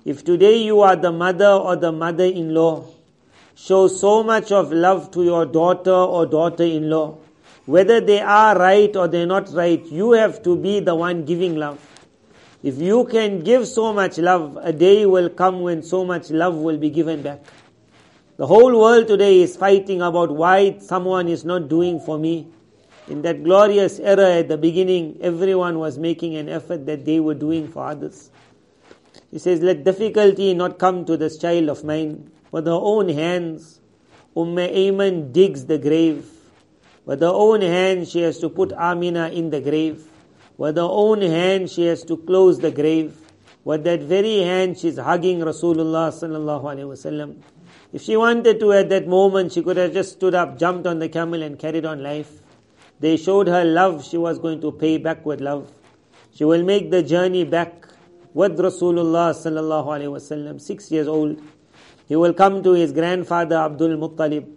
If 0.05 0.23
today 0.23 0.57
you 0.57 0.81
are 0.81 0.95
the 0.95 1.11
mother 1.11 1.49
or 1.49 1.75
the 1.75 1.91
mother-in-law, 1.91 2.85
show 3.55 3.87
so 3.87 4.21
much 4.21 4.51
of 4.51 4.71
love 4.71 5.09
to 5.11 5.23
your 5.23 5.47
daughter 5.47 5.91
or 5.91 6.27
daughter-in-law. 6.27 7.17
Whether 7.65 8.01
they 8.01 8.22
are 8.22 8.58
right 8.58 8.96
or 8.96 9.08
they're 9.08 9.25
not 9.25 9.53
right, 9.53 9.84
you 9.86 10.13
have 10.13 10.41
to 10.44 10.56
be 10.56 10.80
the 10.80 10.96
one 10.96 11.25
giving 11.25 11.56
love. 11.56 11.80
If 12.63 12.80
you 12.80 13.06
can 13.06 13.41
give 13.41 13.68
so 13.68 13.94
much 13.94 14.18
love, 14.18 14.58
a 14.62 14.74
day 14.74 15.06
will 15.06 15.30
come 15.30 15.62
when 15.62 15.84
so 15.84 16.06
much 16.06 16.30
love 16.30 16.56
will 16.56 16.77
be 16.77 16.89
given 16.89 17.22
back. 17.22 17.39
The 18.38 18.48
whole 18.48 18.80
world 18.80 19.08
today 19.08 19.41
is 19.41 19.56
fighting 19.56 20.01
about 20.01 20.32
why 20.32 20.80
someone 20.80 21.27
is 21.27 21.46
not 21.46 21.70
doing 21.70 22.00
for 22.00 22.18
me. 22.18 22.48
In 23.08 23.22
that 23.24 23.44
glorious 23.44 24.00
era 24.00 24.34
at 24.38 24.48
the 24.48 24.58
beginning, 24.58 25.18
everyone 25.22 25.80
was 25.80 25.98
making 25.98 26.36
an 26.36 26.50
effort 26.50 26.86
that 26.86 27.06
they 27.06 27.20
were 27.20 27.36
doing 27.36 27.68
for 27.68 27.86
others. 27.86 28.32
He 29.30 29.39
says, 29.39 29.62
let 29.62 29.84
difficulty 29.84 30.53
not 30.53 30.80
come 30.80 31.06
to 31.06 31.18
this 31.18 31.38
child 31.38 31.70
of 31.70 31.84
mine. 31.84 32.32
With 32.51 32.65
her 32.65 32.72
own 32.72 33.10
hands, 33.10 33.80
Umm 34.36 34.56
Ayman 34.56 35.32
digs 35.32 35.65
the 35.65 35.77
grave. 35.77 36.25
With 37.05 37.22
her 37.22 37.27
own 37.27 37.62
hand, 37.62 38.08
she 38.08 38.22
has 38.22 38.39
to 38.39 38.50
put 38.50 38.72
Amina 38.74 39.29
in 39.29 39.50
the 39.50 39.62
grave. 39.62 40.05
With 40.58 40.77
her 40.77 40.84
own 40.84 41.22
hand 41.22 41.72
she 41.72 41.86
has 41.88 42.03
to 42.03 42.17
close 42.17 42.60
the 42.60 42.70
grave. 42.70 43.17
With 43.63 43.84
that 43.86 44.01
very 44.01 44.39
hand 44.43 44.77
she's 44.77 44.98
hugging 44.98 45.39
Rasulullah 45.39 46.12
sallallahu 46.13 46.63
alaihi 46.63 46.89
wasallam. 46.91 47.38
If 47.91 48.03
she 48.03 48.15
wanted 48.15 48.60
to 48.60 48.72
at 48.74 48.89
that 48.89 49.08
moment, 49.08 49.53
she 49.53 49.63
could 49.63 49.77
have 49.77 49.91
just 49.91 50.13
stood 50.13 50.36
up, 50.36 50.60
jumped 50.60 50.86
on 50.86 51.00
the 51.00 51.10
camel 51.10 51.41
and 51.41 51.58
carried 51.58 51.86
on 51.86 52.03
life. 52.03 52.31
They 53.00 53.17
showed 53.17 53.48
her 53.48 53.65
love, 53.65 54.05
she 54.05 54.17
was 54.17 54.38
going 54.38 54.62
to 54.62 54.72
pay 54.72 54.98
back 55.00 55.25
with 55.25 55.41
love. 55.41 55.72
She 56.36 56.46
will 56.46 56.63
make 56.63 56.91
the 56.91 57.01
journey 57.01 57.43
back 57.43 57.88
with 58.34 58.60
Rasulullah 58.60 59.34
sallallahu 59.34 59.88
alaihi 59.88 60.12
wasallam, 60.12 60.62
six 60.62 60.91
years 60.91 61.08
old. 61.08 61.41
He 62.08 62.15
will 62.15 62.34
come 62.34 62.62
to 62.62 62.74
his 62.74 62.91
grandfather 62.91 63.58
Abdul 63.58 63.98
Muttalib. 63.98 64.48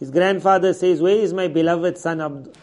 His 0.00 0.10
grandfather 0.10 0.72
says, 0.72 1.00
Where 1.00 1.16
is 1.16 1.32
my 1.34 1.46
beloved 1.46 1.98
son 1.98 2.22
Abdul? 2.22 2.54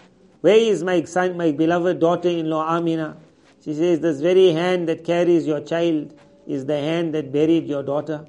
Where 0.41 0.58
is 0.58 0.84
my 0.84 1.03
son, 1.03 1.38
my 1.38 1.51
beloved 1.51 2.00
daughter-in-law 2.00 2.77
Amina? 2.77 3.17
She 3.63 3.75
says, 3.75 4.00
This 4.00 4.20
very 4.20 4.51
hand 4.51 4.89
that 4.89 5.03
carries 5.06 5.46
your 5.46 5.62
child 5.62 6.20
is 6.48 6.65
the 6.65 6.79
hand 6.79 7.13
that 7.13 7.32
buried 7.32 7.67
your 7.67 7.84
daughter. 7.84 8.25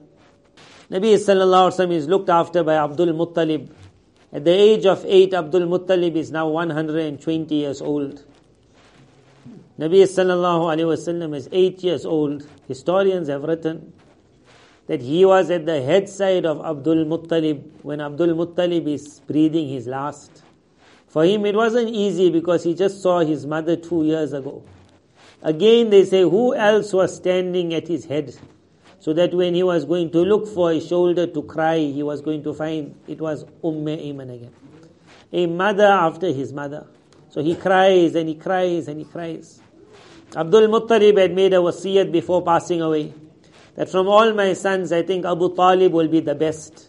Nabi 0.90 1.14
sallallahu 1.14 1.70
wasallam 1.72 1.92
is 1.92 2.06
looked 2.06 2.28
after 2.28 2.62
by 2.62 2.74
Abdul 2.74 3.08
Muttalib. 3.08 3.70
At 4.30 4.44
the 4.44 4.52
age 4.52 4.84
of 4.84 5.04
eight, 5.06 5.32
Abdul 5.32 5.62
Muttalib 5.62 6.14
is 6.14 6.30
now 6.30 6.48
120 6.48 7.54
years 7.54 7.80
old. 7.80 8.24
Nabi 9.78 10.02
sallallahu 10.02 10.84
wasallam 10.86 11.34
is 11.34 11.48
eight 11.52 11.82
years 11.82 12.04
old. 12.04 12.46
Historians 12.66 13.28
have 13.28 13.42
written 13.42 13.92
that 14.88 15.02
he 15.02 15.24
was 15.24 15.50
at 15.50 15.66
the 15.66 15.80
head 15.82 16.08
side 16.08 16.46
of 16.46 16.64
Abdul 16.64 17.04
Muttalib 17.04 17.62
when 17.82 18.00
Abdul 18.00 18.28
Muttalib 18.28 18.88
is 18.88 19.20
breathing 19.20 19.68
his 19.68 19.86
last. 19.86 20.42
For 21.08 21.24
him 21.24 21.44
it 21.44 21.54
wasn't 21.54 21.90
easy 21.90 22.30
because 22.30 22.64
he 22.64 22.74
just 22.74 23.02
saw 23.02 23.20
his 23.20 23.46
mother 23.46 23.76
two 23.76 24.04
years 24.04 24.32
ago. 24.32 24.64
Again 25.42 25.90
they 25.90 26.04
say 26.06 26.22
who 26.22 26.54
else 26.54 26.92
was 26.94 27.14
standing 27.14 27.74
at 27.74 27.86
his 27.86 28.06
head? 28.06 28.34
So 28.98 29.12
that 29.12 29.32
when 29.32 29.54
he 29.54 29.62
was 29.62 29.84
going 29.84 30.10
to 30.10 30.20
look 30.20 30.48
for 30.48 30.72
a 30.72 30.80
shoulder 30.80 31.26
to 31.26 31.42
cry, 31.42 31.78
he 31.78 32.02
was 32.02 32.20
going 32.20 32.42
to 32.44 32.54
find 32.54 32.94
it 33.06 33.20
was 33.20 33.44
Umm 33.62 33.84
Ayman 33.84 34.34
again. 34.34 34.52
A 35.32 35.46
mother 35.46 35.86
after 35.86 36.28
his 36.32 36.52
mother. 36.52 36.86
So 37.28 37.42
he 37.42 37.54
cries 37.54 38.14
and 38.14 38.28
he 38.28 38.34
cries 38.34 38.88
and 38.88 38.98
he 38.98 39.04
cries. 39.04 39.60
Abdul 40.34 40.68
Muttalib 40.68 41.18
had 41.18 41.34
made 41.34 41.52
a 41.52 41.58
wasiyat 41.58 42.10
before 42.10 42.42
passing 42.42 42.80
away 42.80 43.12
that 43.78 43.88
from 43.88 44.08
all 44.08 44.34
my 44.34 44.54
sons, 44.54 44.90
I 44.90 45.02
think 45.04 45.24
Abu 45.24 45.54
Talib 45.54 45.92
will 45.92 46.08
be 46.08 46.18
the 46.18 46.34
best. 46.34 46.88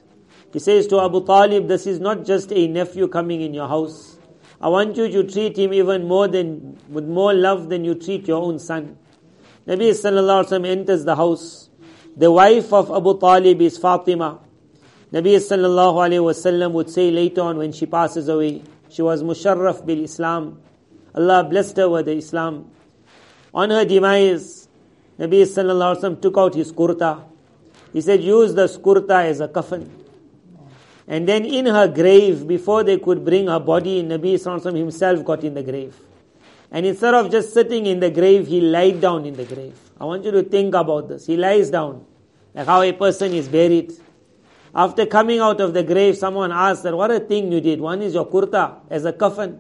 He 0.52 0.58
says 0.58 0.88
to 0.88 1.00
Abu 1.00 1.24
Talib, 1.24 1.68
this 1.68 1.86
is 1.86 2.00
not 2.00 2.26
just 2.26 2.52
a 2.52 2.68
nephew 2.68 3.08
coming 3.08 3.42
in 3.42 3.54
your 3.54 3.68
house. 3.68 4.18
I 4.60 4.70
want 4.70 4.98
you 4.98 5.08
to 5.08 5.24
treat 5.32 5.56
him 5.56 5.72
even 5.72 6.08
more 6.08 6.28
than, 6.28 6.80
with 6.90 7.06
more 7.06 7.32
love 7.32 7.70
than 7.70 7.86
you 7.86 7.94
treat 7.94 8.28
your 8.28 8.42
own 8.42 8.58
son. 8.58 8.98
Nabi 9.68 9.92
sallallahu 9.92 10.46
alaihi 10.46 10.50
wasallam 10.50 10.68
enters 10.68 11.06
the 11.06 11.16
house. 11.16 11.70
The 12.18 12.32
wife 12.32 12.74
of 12.74 12.90
Abu 12.90 13.20
Talib 13.20 13.62
is 13.62 13.78
Fatima. 13.78 14.40
Nabi 15.14 15.36
sallallahu 15.36 15.94
alaihi 15.94 16.26
wasallam 16.26 16.72
would 16.72 16.90
say 16.90 17.12
later 17.12 17.42
on 17.42 17.60
when 17.60 17.72
she 17.72 17.86
passes 17.86 18.30
away, 18.30 18.64
she 18.90 19.04
was 19.04 19.22
musharraf 19.22 19.86
bil 19.86 20.04
Islam. 20.04 20.60
Allah 21.14 21.44
blessed 21.44 21.78
her 21.78 21.88
with 21.88 22.08
the 22.08 22.14
Islam. 22.14 22.72
On 23.54 23.70
her 23.70 23.86
demise, 23.86 24.69
Nabi 25.20 25.42
sallallahu 25.42 25.98
alaihi 25.98 26.02
wasallam 26.02 26.22
took 26.22 26.38
out 26.38 26.56
his 26.56 26.72
kurta. 26.72 27.24
He 27.92 28.02
said, 28.02 28.22
use 28.24 28.54
the 28.54 28.68
kurta 28.68 29.26
as 29.26 29.42
a 29.42 29.48
coffin. 29.50 29.92
And 31.08 31.28
then 31.28 31.44
in 31.44 31.66
her 31.66 31.88
grave, 31.88 32.48
before 32.48 32.84
they 32.84 32.98
could 32.98 33.26
bring 33.26 33.48
her 33.48 33.60
body, 33.60 34.02
Nabi 34.02 34.36
sallallahu 34.36 34.78
himself 34.78 35.26
got 35.26 35.44
in 35.44 35.56
the 35.56 35.64
grave. 35.64 35.96
And 36.72 36.86
instead 36.86 37.16
of 37.16 37.32
just 37.32 37.54
sitting 37.54 37.88
in 37.88 38.00
the 38.00 38.12
grave, 38.12 38.48
he 38.48 38.62
lied 38.62 39.02
down 39.02 39.26
in 39.26 39.36
the 39.36 39.44
grave. 39.44 39.78
I 40.00 40.06
want 40.06 40.24
you 40.24 40.32
to 40.32 40.44
think 40.44 40.76
about 40.76 41.10
this. 41.10 41.26
He 41.26 41.36
lies 41.36 41.70
down, 41.72 42.06
like 42.54 42.68
how 42.68 42.82
a 42.82 42.94
person 42.94 43.34
is 43.34 43.48
buried. 43.48 43.92
After 44.74 45.08
coming 45.08 45.40
out 45.40 45.60
of 45.60 45.74
the 45.74 45.84
grave, 45.84 46.16
someone 46.16 46.52
asked 46.52 46.84
that, 46.84 46.96
what 46.96 47.10
a 47.10 47.20
thing 47.20 47.52
you 47.52 47.60
did. 47.60 47.82
One 47.82 48.04
is 48.04 48.14
your 48.14 48.28
kurta 48.28 48.82
as 48.90 49.04
a 49.04 49.12
coffin. 49.12 49.60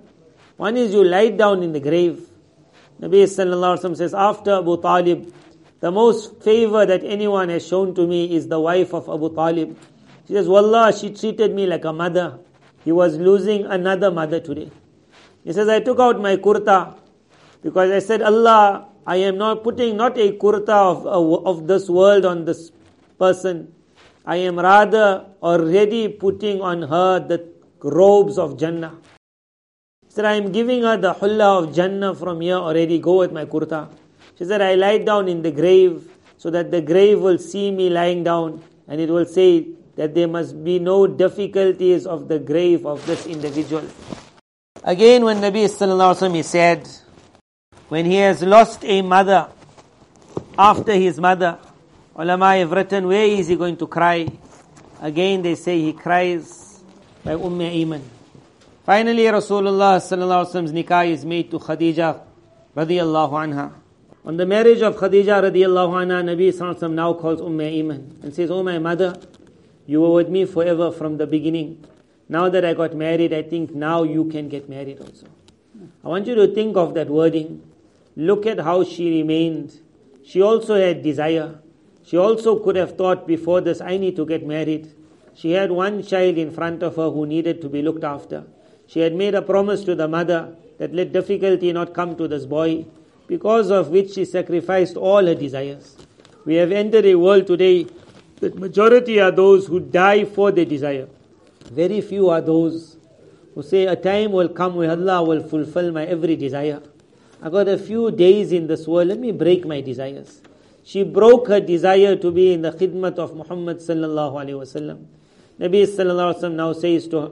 One 0.55 0.77
is 0.77 0.93
you 0.93 1.03
lied 1.03 1.37
down 1.37 1.63
in 1.63 1.73
the 1.73 1.79
grave. 1.79 2.29
Nabi 3.01 3.23
sallallahu 3.23 3.77
alaihi 3.77 3.83
wasallam 3.83 3.97
says, 3.97 4.13
after 4.13 4.53
Abu 4.59 4.79
Talib, 4.81 5.33
the 5.79 5.91
most 5.91 6.41
favor 6.43 6.85
that 6.85 7.03
anyone 7.03 7.49
has 7.49 7.65
shown 7.65 7.95
to 7.95 8.05
me 8.05 8.35
is 8.35 8.47
the 8.47 8.59
wife 8.59 8.93
of 8.93 9.07
Abu 9.07 9.33
Talib. 9.33 9.77
She 10.27 10.33
says, 10.33 10.47
Wallah, 10.47 10.91
she 10.95 11.09
treated 11.11 11.55
me 11.55 11.65
like 11.65 11.85
a 11.85 11.93
mother. 11.93 12.39
He 12.83 12.91
was 12.91 13.17
losing 13.17 13.65
another 13.65 14.11
mother 14.11 14.39
today. 14.39 14.71
He 15.43 15.53
says, 15.53 15.69
I 15.69 15.79
took 15.79 15.99
out 15.99 16.19
my 16.21 16.35
kurta 16.35 16.95
because 17.63 17.91
I 17.91 17.99
said, 17.99 18.21
Allah, 18.21 18.89
I 19.07 19.17
am 19.17 19.37
not 19.37 19.63
putting 19.63 19.95
not 19.97 20.17
a 20.17 20.31
kurta 20.33 20.69
of, 20.69 21.07
of 21.45 21.67
this 21.67 21.89
world 21.89 22.25
on 22.25 22.45
this 22.45 22.71
person. 23.17 23.73
I 24.25 24.35
am 24.37 24.59
rather 24.59 25.25
already 25.41 26.09
putting 26.09 26.61
on 26.61 26.83
her 26.83 27.19
the 27.19 27.47
robes 27.81 28.37
of 28.37 28.57
Jannah. 28.59 28.95
He 30.05 30.11
said, 30.11 30.25
I 30.25 30.33
am 30.35 30.51
giving 30.51 30.83
her 30.83 30.97
the 30.97 31.13
hulla 31.13 31.63
of 31.63 31.73
Jannah 31.73 32.13
from 32.13 32.41
here 32.41 32.55
already. 32.55 32.99
Go 32.99 33.19
with 33.19 33.31
my 33.31 33.45
kurta. 33.45 33.87
She 34.39 34.45
said, 34.45 34.61
I 34.61 34.75
lie 34.75 34.99
down 34.99 35.27
in 35.27 35.41
the 35.41 35.51
grave 35.51 36.09
so 36.37 36.49
that 36.49 36.71
the 36.71 36.81
grave 36.81 37.19
will 37.19 37.37
see 37.37 37.71
me 37.71 37.89
lying 37.89 38.23
down 38.23 38.63
and 38.87 39.01
it 39.01 39.09
will 39.09 39.25
say 39.25 39.67
that 39.97 40.15
there 40.15 40.29
must 40.29 40.63
be 40.63 40.79
no 40.79 41.07
difficulties 41.07 42.07
of 42.07 42.29
the 42.29 42.39
grave 42.39 42.85
of 42.85 43.05
this 43.05 43.27
individual. 43.27 43.83
Again, 44.81 45.25
when 45.25 45.39
Nabi 45.41 45.65
Sallallahu 45.65 46.15
Wasallam 46.15 46.41
said, 46.45 46.87
when 47.89 48.05
he 48.05 48.15
has 48.15 48.41
lost 48.41 48.85
a 48.85 49.01
mother 49.01 49.49
after 50.57 50.93
his 50.93 51.19
mother, 51.19 51.59
ulama 52.15 52.55
have 52.55 52.71
written, 52.71 53.07
where 53.07 53.25
is 53.25 53.49
he 53.49 53.57
going 53.57 53.75
to 53.75 53.87
cry? 53.87 54.25
Again, 55.01 55.41
they 55.41 55.55
say 55.55 55.81
he 55.81 55.91
cries 55.91 56.79
by 57.25 57.33
Umm 57.33 57.59
Ayman. 57.59 58.03
Finally, 58.85 59.23
Rasulullah 59.23 59.99
Sallallahu 59.99 60.71
nikah 60.71 61.09
is 61.11 61.25
made 61.25 61.51
to 61.51 61.59
Khadija 61.59 62.21
radiallahu 62.73 63.31
anha. 63.33 63.73
On 64.29 64.37
the 64.37 64.45
marriage 64.45 64.83
of 64.83 64.95
Khadija 64.95 65.41
radiallahu 65.41 66.05
anha, 66.05 66.23
Nabi 66.23 66.53
Sallallahu 66.53 66.93
now 66.93 67.13
calls 67.13 67.41
Umm 67.41 67.57
Ayman 67.57 68.23
and 68.23 68.31
says, 68.31 68.51
Oh 68.51 68.61
my 68.61 68.77
mother, 68.77 69.19
you 69.87 70.01
were 70.01 70.13
with 70.13 70.29
me 70.29 70.45
forever 70.45 70.91
from 70.91 71.17
the 71.17 71.25
beginning. 71.25 71.83
Now 72.27 72.47
that 72.47 72.63
I 72.63 72.75
got 72.75 72.93
married, 72.93 73.33
I 73.33 73.41
think 73.41 73.73
now 73.73 74.03
you 74.03 74.25
can 74.25 74.47
get 74.47 74.69
married 74.69 74.99
also. 74.99 75.25
I 76.05 76.09
want 76.09 76.27
you 76.27 76.35
to 76.35 76.45
think 76.53 76.77
of 76.77 76.93
that 76.93 77.09
wording. 77.09 77.63
Look 78.15 78.45
at 78.45 78.59
how 78.59 78.83
she 78.83 79.09
remained. 79.19 79.79
She 80.23 80.43
also 80.43 80.75
had 80.75 81.01
desire. 81.01 81.59
She 82.05 82.15
also 82.15 82.59
could 82.59 82.75
have 82.75 82.95
thought 82.95 83.25
before 83.25 83.61
this, 83.61 83.81
I 83.81 83.97
need 83.97 84.15
to 84.17 84.27
get 84.27 84.45
married. 84.45 84.93
She 85.33 85.53
had 85.53 85.71
one 85.71 86.03
child 86.03 86.37
in 86.37 86.51
front 86.51 86.83
of 86.83 86.97
her 86.97 87.09
who 87.09 87.25
needed 87.25 87.63
to 87.63 87.67
be 87.67 87.81
looked 87.81 88.03
after. 88.03 88.43
She 88.85 88.99
had 88.99 89.15
made 89.15 89.33
a 89.33 89.41
promise 89.41 89.83
to 89.85 89.95
the 89.95 90.07
mother 90.07 90.55
that 90.77 90.93
let 90.93 91.13
difficulty 91.13 91.73
not 91.73 91.95
come 91.95 92.15
to 92.17 92.27
this 92.27 92.45
boy 92.45 92.85
because 93.29 93.69
of 93.69 93.89
which 93.89 94.13
she 94.15 94.25
sacrificed 94.25 94.97
all 94.97 95.25
her 95.25 95.35
desires. 95.35 95.95
We 96.45 96.55
have 96.55 96.71
entered 96.71 97.05
a 97.05 97.15
world 97.15 97.45
today 97.45 97.85
that 98.39 98.57
majority 98.57 99.19
are 99.21 99.29
those 99.31 99.67
who 99.67 99.79
die 99.79 100.25
for 100.25 100.51
their 100.51 100.65
desire. 100.65 101.07
Very 101.71 102.01
few 102.01 102.29
are 102.29 102.41
those 102.41 102.97
who 103.53 103.61
say 103.61 103.85
a 103.85 103.95
time 103.95 104.31
will 104.31 104.49
come 104.49 104.75
where 104.75 104.89
Allah 104.89 105.21
will 105.23 105.43
fulfill 105.43 105.91
my 105.91 106.05
every 106.05 106.35
desire. 106.35 106.81
I 107.41 107.49
got 107.49 107.67
a 107.67 107.77
few 107.77 108.09
days 108.09 108.51
in 108.51 108.65
this 108.65 108.87
world, 108.87 109.09
let 109.09 109.19
me 109.19 109.31
break 109.31 109.63
my 109.65 109.79
desires. 109.79 110.41
She 110.83 111.03
broke 111.03 111.49
her 111.49 111.59
desire 111.59 112.15
to 112.15 112.31
be 112.31 112.53
in 112.53 112.63
the 112.63 112.71
khidmat 112.71 113.19
of 113.19 113.35
Muhammad 113.35 113.77
sallallahu 113.77 114.33
alaihi 114.43 114.59
wasallam. 114.63 115.05
Nabi 115.59 115.83
sallallahu 115.85 116.33
alaihi 116.33 116.41
wasallam 116.41 116.55
now 116.55 116.73
says 116.73 117.07
to 117.09 117.21
her, 117.21 117.31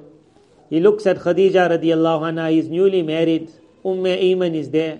he 0.70 0.80
looks 0.80 1.08
at 1.08 1.18
Khadija 1.18 1.72
radiallahu 1.72 2.22
anha, 2.30 2.52
he's 2.52 2.68
newly 2.70 3.02
married, 3.02 3.50
Umm 3.84 4.04
Ayman 4.04 4.54
is 4.54 4.70
there. 4.70 5.00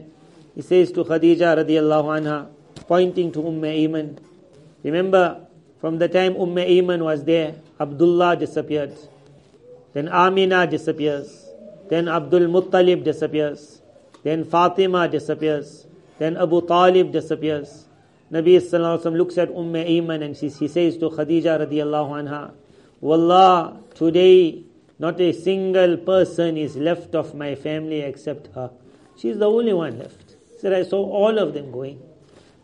He 0.58 0.64
says 0.64 0.92
to 0.94 1.04
Khadija 1.04 1.54
radiallahu 1.56 2.18
anha, 2.18 2.48
pointing 2.88 3.32
to 3.34 3.48
Umm 3.48 3.62
Ayman, 3.62 4.18
remember 4.82 5.46
from 5.80 6.00
the 6.00 6.10
time 6.10 6.36
Umm 6.36 6.56
Ayman 6.56 7.04
was 7.06 7.24
there, 7.24 7.54
Abdullah 7.80 8.36
disappeared. 8.36 8.98
Then 9.94 10.08
Amina 10.08 10.66
disappears. 10.66 11.48
Then 11.90 12.08
Abdul 12.08 12.48
Muttalib 12.48 13.04
disappears. 13.04 13.84
Then 14.24 14.46
Fatima 14.46 15.08
disappears. 15.08 15.86
Then 16.18 16.36
Abu 16.38 16.66
Talib 16.66 17.12
disappears. 17.12 17.86
Nabi 18.32 18.58
Sallallahu 18.58 19.16
looks 19.16 19.38
at 19.38 19.50
Umm 19.50 19.74
Ayman 19.74 20.24
and 20.24 20.36
he, 20.36 20.50
he 20.50 20.68
says 20.68 20.98
to 20.98 21.12
Khadija 21.12 21.68
radiallahu 21.68 22.26
anha, 22.26 22.52
Wallah, 23.00 23.78
today 23.94 24.64
not 24.98 25.22
a 25.22 25.32
single 25.34 25.98
person 25.98 26.58
is 26.58 26.76
left 26.76 27.14
of 27.14 27.36
my 27.36 27.54
family 27.54 28.02
except 28.02 28.48
her. 28.56 28.72
She's 29.18 29.38
the 29.38 29.48
only 29.48 29.74
one 29.74 30.00
left 30.00 30.27
said, 30.58 30.74
I 30.74 30.84
saw 30.84 31.04
all 31.04 31.38
of 31.38 31.54
them 31.54 31.72
going. 31.72 32.02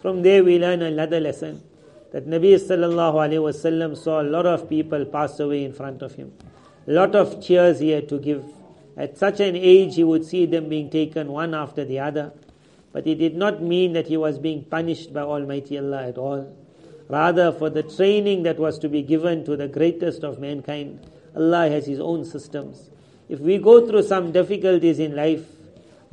From 0.01 0.21
there 0.21 0.43
we 0.43 0.59
learn 0.59 0.81
another 0.81 1.19
lesson 1.19 1.63
that 2.11 2.27
Nabi 2.27 2.53
sallallahu 2.55 3.15
alayhi 3.15 3.41
wasallam 3.41 3.97
saw 3.97 4.21
a 4.21 4.23
lot 4.23 4.45
of 4.45 4.69
people 4.69 5.05
pass 5.05 5.39
away 5.39 5.63
in 5.63 5.73
front 5.73 6.01
of 6.01 6.15
him. 6.15 6.33
A 6.87 6.91
lot 6.91 7.15
of 7.15 7.43
tears 7.43 7.79
he 7.79 7.89
had 7.89 8.09
to 8.09 8.19
give. 8.19 8.43
At 8.95 9.17
such 9.17 9.39
an 9.39 9.55
age 9.55 9.95
he 9.95 10.03
would 10.03 10.25
see 10.25 10.45
them 10.45 10.69
being 10.69 10.89
taken 10.89 11.31
one 11.31 11.55
after 11.55 11.85
the 11.85 11.99
other. 11.99 12.33
But 12.91 13.07
it 13.07 13.15
did 13.15 13.35
not 13.35 13.63
mean 13.63 13.93
that 13.93 14.07
he 14.07 14.17
was 14.17 14.37
being 14.37 14.63
punished 14.65 15.13
by 15.13 15.21
Almighty 15.21 15.79
Allah 15.79 16.07
at 16.07 16.17
all. 16.17 16.55
Rather, 17.09 17.51
for 17.51 17.69
the 17.69 17.83
training 17.83 18.43
that 18.43 18.59
was 18.59 18.79
to 18.79 18.89
be 18.89 19.01
given 19.01 19.43
to 19.45 19.57
the 19.57 19.67
greatest 19.67 20.23
of 20.23 20.39
mankind, 20.39 20.99
Allah 21.35 21.69
has 21.69 21.85
His 21.85 21.99
own 21.99 22.25
systems. 22.25 22.89
If 23.29 23.39
we 23.39 23.57
go 23.57 23.87
through 23.87 24.03
some 24.03 24.31
difficulties 24.31 24.99
in 24.99 25.15
life, 25.15 25.45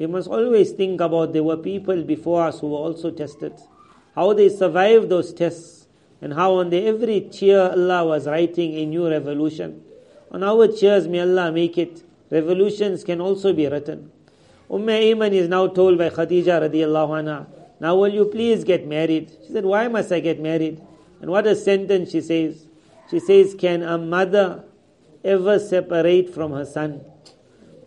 we 0.00 0.06
must 0.06 0.28
always 0.28 0.72
think 0.72 0.98
about 1.02 1.34
there 1.34 1.42
were 1.42 1.58
people 1.58 2.02
before 2.02 2.44
us 2.46 2.60
who 2.60 2.68
were 2.68 2.78
also 2.78 3.10
tested. 3.10 3.52
How 4.14 4.32
they 4.32 4.48
survived 4.48 5.10
those 5.10 5.34
tests, 5.34 5.88
and 6.22 6.32
how 6.32 6.54
on 6.54 6.70
the 6.70 6.86
every 6.86 7.28
cheer 7.30 7.60
Allah 7.60 8.06
was 8.06 8.26
writing 8.26 8.76
a 8.76 8.86
new 8.86 9.10
revolution. 9.10 9.84
On 10.30 10.42
our 10.42 10.68
cheers, 10.68 11.06
may 11.06 11.20
Allah 11.20 11.52
make 11.52 11.76
it. 11.76 12.02
Revolutions 12.30 13.04
can 13.04 13.20
also 13.20 13.52
be 13.52 13.66
written. 13.66 14.10
Umm 14.70 14.86
Ayman 14.86 15.32
is 15.32 15.50
now 15.50 15.66
told 15.66 15.98
by 15.98 16.08
Khadija 16.08 16.62
radiallahu 16.66 17.20
anha, 17.20 17.46
now 17.78 17.94
will 17.96 18.14
you 18.14 18.24
please 18.24 18.64
get 18.64 18.86
married? 18.86 19.30
She 19.46 19.52
said, 19.52 19.66
why 19.66 19.86
must 19.88 20.10
I 20.12 20.20
get 20.20 20.40
married? 20.40 20.80
And 21.20 21.30
what 21.30 21.46
a 21.46 21.54
sentence 21.54 22.12
she 22.12 22.22
says. 22.22 22.64
She 23.10 23.20
says, 23.20 23.54
can 23.54 23.82
a 23.82 23.98
mother 23.98 24.64
ever 25.22 25.58
separate 25.58 26.32
from 26.32 26.52
her 26.52 26.64
son? 26.64 27.02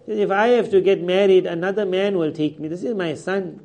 If 0.05 0.31
I 0.31 0.47
have 0.49 0.69
to 0.71 0.81
get 0.81 1.01
married, 1.01 1.45
another 1.45 1.85
man 1.85 2.17
will 2.17 2.31
take 2.31 2.59
me. 2.59 2.67
This 2.67 2.83
is 2.83 2.93
my 2.93 3.13
son. 3.13 3.61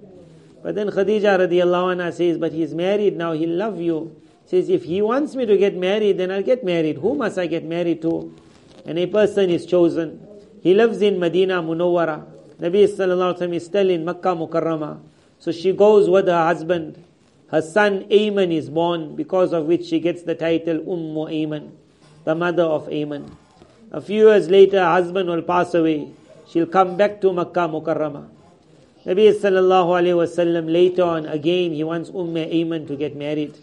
But 0.62 0.74
then 0.74 0.88
Khadija 0.88 1.38
radiallahu 1.38 1.96
anha 1.96 2.12
says, 2.12 2.38
but 2.38 2.52
he's 2.52 2.74
married 2.74 3.16
now, 3.16 3.32
he'll 3.32 3.56
love 3.56 3.80
you. 3.80 4.20
Says, 4.46 4.68
if 4.68 4.84
he 4.84 5.02
wants 5.02 5.34
me 5.34 5.46
to 5.46 5.56
get 5.56 5.76
married, 5.76 6.18
then 6.18 6.30
I'll 6.30 6.42
get 6.42 6.64
married. 6.64 6.98
Who 6.98 7.14
must 7.14 7.38
I 7.38 7.46
get 7.46 7.64
married 7.64 8.02
to? 8.02 8.34
And 8.86 8.98
a 8.98 9.06
person 9.06 9.50
is 9.50 9.66
chosen. 9.66 10.26
He 10.62 10.74
lives 10.74 11.02
in 11.02 11.18
Medina 11.18 11.62
Munawwara. 11.62 12.26
Nabi 12.60 12.88
sallallahu 12.88 13.38
alayhi 13.38 13.48
wa 13.48 13.54
is 13.54 13.66
still 13.66 13.90
in 13.90 14.04
Makkah 14.04 14.34
Mukarramah. 14.34 15.00
So 15.38 15.52
she 15.52 15.72
goes 15.72 16.08
with 16.08 16.26
her 16.26 16.44
husband. 16.46 17.04
Her 17.50 17.62
son 17.62 18.04
Ayman 18.04 18.52
is 18.52 18.68
born, 18.68 19.16
because 19.16 19.52
of 19.52 19.66
which 19.66 19.86
she 19.86 20.00
gets 20.00 20.22
the 20.22 20.34
title 20.34 20.78
Ummu 20.78 21.30
Ayman, 21.30 21.72
the 22.24 22.34
mother 22.34 22.64
of 22.64 22.86
Ayman. 22.88 23.30
A 23.90 24.00
few 24.00 24.28
years 24.28 24.48
later, 24.50 24.78
her 24.78 24.92
husband 24.92 25.28
will 25.28 25.42
pass 25.42 25.72
away. 25.74 26.12
She'll 26.48 26.66
come 26.66 26.96
back 26.96 27.20
to 27.20 27.32
Makkah 27.32 27.68
Mukarramah. 27.68 28.28
Nabi 29.06 29.32
sallallahu 29.32 29.94
alayhi 30.00 30.16
wasallam 30.16 30.72
later 30.72 31.02
on 31.04 31.26
again 31.26 31.72
he 31.72 31.84
wants 31.84 32.10
Umm 32.10 32.34
Ayman 32.34 32.86
to 32.88 32.96
get 32.96 33.14
married. 33.16 33.54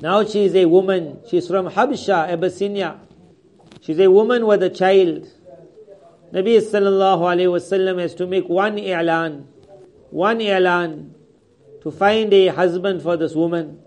Now 0.00 0.24
she 0.24 0.44
is 0.44 0.54
a 0.54 0.64
woman. 0.66 1.20
She's 1.28 1.46
from 1.46 1.70
Habsha, 1.70 2.28
Abyssinia. 2.28 2.98
She's 3.80 3.98
a 4.00 4.10
woman 4.10 4.46
with 4.46 4.62
a 4.62 4.70
child. 4.70 5.28
Nabi 6.32 6.60
sallallahu 6.60 7.24
alayhi 7.24 7.48
wasallam 7.48 8.00
has 8.00 8.14
to 8.16 8.26
make 8.26 8.48
one 8.48 8.76
i'lan, 8.76 9.46
one 10.10 10.40
i'lan 10.40 11.14
to 11.82 11.90
find 11.90 12.32
a 12.32 12.48
husband 12.48 13.02
for 13.02 13.16
this 13.16 13.34
woman. 13.34 13.80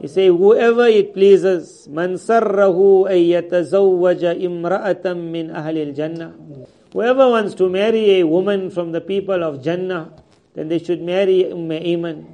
He 0.00 0.08
say, 0.08 0.28
whoever 0.28 0.86
it 0.86 1.14
pleases, 1.14 1.88
man 1.88 2.14
sarrahu 2.14 3.08
ay 3.08 3.32
yatazawwaja 3.32 4.36
min 5.16 5.48
ahli 5.50 5.88
al-jannah. 5.88 6.34
Whoever 6.92 7.28
wants 7.28 7.54
to 7.56 7.68
marry 7.68 8.20
a 8.20 8.26
woman 8.26 8.70
from 8.70 8.92
the 8.92 9.00
people 9.00 9.42
of 9.42 9.62
Jannah, 9.62 10.12
then 10.54 10.68
they 10.68 10.78
should 10.78 11.02
marry 11.02 11.50
Umm 11.50 11.68
Ayman. 11.68 12.32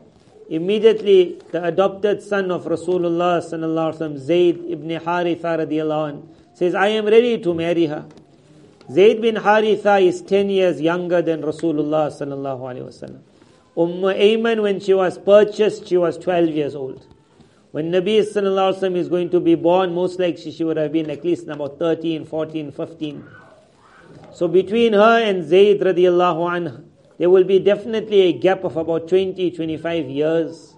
Immediately, 0.48 1.40
the 1.50 1.64
adopted 1.64 2.22
son 2.22 2.50
of 2.50 2.64
Rasulullah 2.64 3.40
sallallahu 3.42 3.94
alaihi 3.94 3.98
wasallam, 3.98 4.18
Zayd 4.18 4.64
ibn 4.68 4.88
Haritha 4.90 5.66
radiallahu 5.66 6.08
anh, 6.08 6.28
says, 6.54 6.74
I 6.74 6.88
am 6.88 7.06
ready 7.06 7.38
to 7.38 7.54
marry 7.54 7.86
her. 7.86 8.06
Zayd 8.90 9.22
bin 9.22 9.36
Haritha 9.36 10.02
is 10.02 10.20
10 10.22 10.50
years 10.50 10.80
younger 10.80 11.22
than 11.22 11.40
Rasulullah 11.42 12.12
sallallahu 12.12 12.60
alaihi 12.60 12.84
wasallam. 12.84 13.22
Umm 13.76 14.02
Ayman, 14.02 14.62
when 14.62 14.80
she 14.80 14.92
was 14.92 15.16
purchased, 15.16 15.88
she 15.88 15.96
was 15.96 16.18
12 16.18 16.50
years 16.50 16.74
old. 16.74 17.06
When 17.70 17.90
Nabi 17.90 18.20
sallallahu 18.20 18.74
alaihi 18.74 18.80
wasallam 18.80 18.96
is 18.96 19.08
going 19.08 19.30
to 19.30 19.40
be 19.40 19.54
born, 19.54 19.94
most 19.94 20.18
likely 20.20 20.52
she 20.52 20.62
would 20.62 20.76
have 20.76 20.92
been 20.92 21.08
at 21.08 21.24
least 21.24 21.48
about 21.48 21.78
13, 21.78 22.26
14, 22.26 22.70
15. 22.70 23.24
So 24.34 24.48
between 24.48 24.94
her 24.94 25.22
and 25.22 25.46
Zayd 25.46 25.80
radiallahu 25.80 26.48
anhu, 26.56 26.84
there 27.18 27.28
will 27.28 27.44
be 27.44 27.58
definitely 27.58 28.22
a 28.22 28.32
gap 28.32 28.64
of 28.64 28.76
about 28.76 29.06
20, 29.08 29.50
25 29.50 30.08
years. 30.08 30.74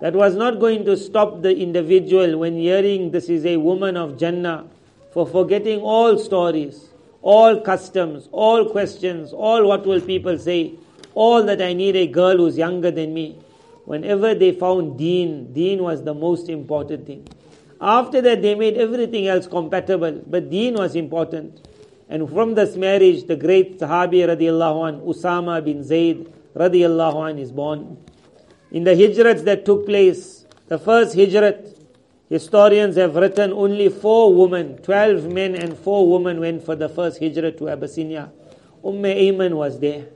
That 0.00 0.14
was 0.14 0.36
not 0.36 0.60
going 0.60 0.84
to 0.84 0.96
stop 0.96 1.42
the 1.42 1.56
individual 1.56 2.38
when 2.38 2.54
hearing 2.56 3.10
this 3.10 3.28
is 3.28 3.46
a 3.46 3.56
woman 3.56 3.96
of 3.96 4.18
Jannah 4.18 4.66
for 5.12 5.26
forgetting 5.26 5.80
all 5.80 6.18
stories, 6.18 6.90
all 7.22 7.60
customs, 7.60 8.28
all 8.30 8.68
questions, 8.68 9.32
all 9.32 9.66
what 9.66 9.86
will 9.86 10.00
people 10.00 10.38
say, 10.38 10.74
all 11.14 11.42
that 11.44 11.62
I 11.62 11.72
need 11.72 11.96
a 11.96 12.06
girl 12.06 12.36
who's 12.36 12.58
younger 12.58 12.90
than 12.90 13.14
me. 13.14 13.38
Whenever 13.86 14.34
they 14.34 14.52
found 14.52 14.98
deen, 14.98 15.52
deen 15.54 15.82
was 15.82 16.04
the 16.04 16.14
most 16.14 16.48
important 16.50 17.06
thing. 17.06 17.26
After 17.80 18.20
that, 18.20 18.42
they 18.42 18.54
made 18.54 18.76
everything 18.76 19.28
else 19.28 19.46
compatible, 19.46 20.22
but 20.26 20.50
deen 20.50 20.74
was 20.74 20.94
important. 20.94 21.66
And 22.08 22.28
from 22.30 22.54
this 22.54 22.74
marriage, 22.76 23.26
the 23.26 23.36
great 23.36 23.78
Sahabi 23.78 24.26
radiallahu 24.26 24.88
an, 24.88 25.00
Usama 25.00 25.62
bin 25.62 25.84
Zayd 25.84 26.32
radiallahu 26.56 27.30
an 27.30 27.38
is 27.38 27.52
born. 27.52 27.98
In 28.70 28.84
the 28.84 28.92
hijrats 28.92 29.44
that 29.44 29.66
took 29.66 29.84
place, 29.84 30.46
the 30.68 30.78
first 30.78 31.14
hijrat, 31.14 31.78
historians 32.30 32.96
have 32.96 33.14
written 33.14 33.52
only 33.52 33.90
four 33.90 34.34
women, 34.34 34.78
twelve 34.78 35.24
men 35.26 35.54
and 35.54 35.76
four 35.76 36.10
women 36.10 36.40
went 36.40 36.64
for 36.64 36.74
the 36.76 36.88
first 36.88 37.20
hijrat 37.20 37.58
to 37.58 37.64
Abyssinia. 37.64 38.30
Umm 38.82 39.02
Ayman 39.02 39.52
was 39.54 39.78
there. 39.78 40.06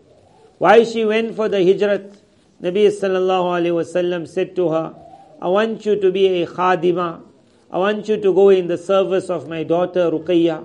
Why 0.59 0.85
she 0.85 1.05
went 1.05 1.35
for 1.37 1.49
the 1.49 1.59
hijrat? 1.59 2.17
Nabi 2.63 2.87
sallallahu 2.87 3.61
alayhi 3.61 3.85
wasallam 3.85 4.27
said 4.27 4.57
to 4.57 4.71
her, 4.71 4.95
I 5.43 5.49
want 5.49 5.85
you 5.85 6.01
to 6.01 6.11
be 6.13 6.43
a 6.43 6.47
khadima. 6.47 7.23
I 7.71 7.79
want 7.79 8.09
you 8.09 8.17
to 8.17 8.35
go 8.35 8.51
in 8.51 8.69
the 8.69 8.79
service 8.79 9.29
of 9.29 9.49
my 9.49 9.63
daughter 9.65 10.11
Ruqayya 10.11 10.65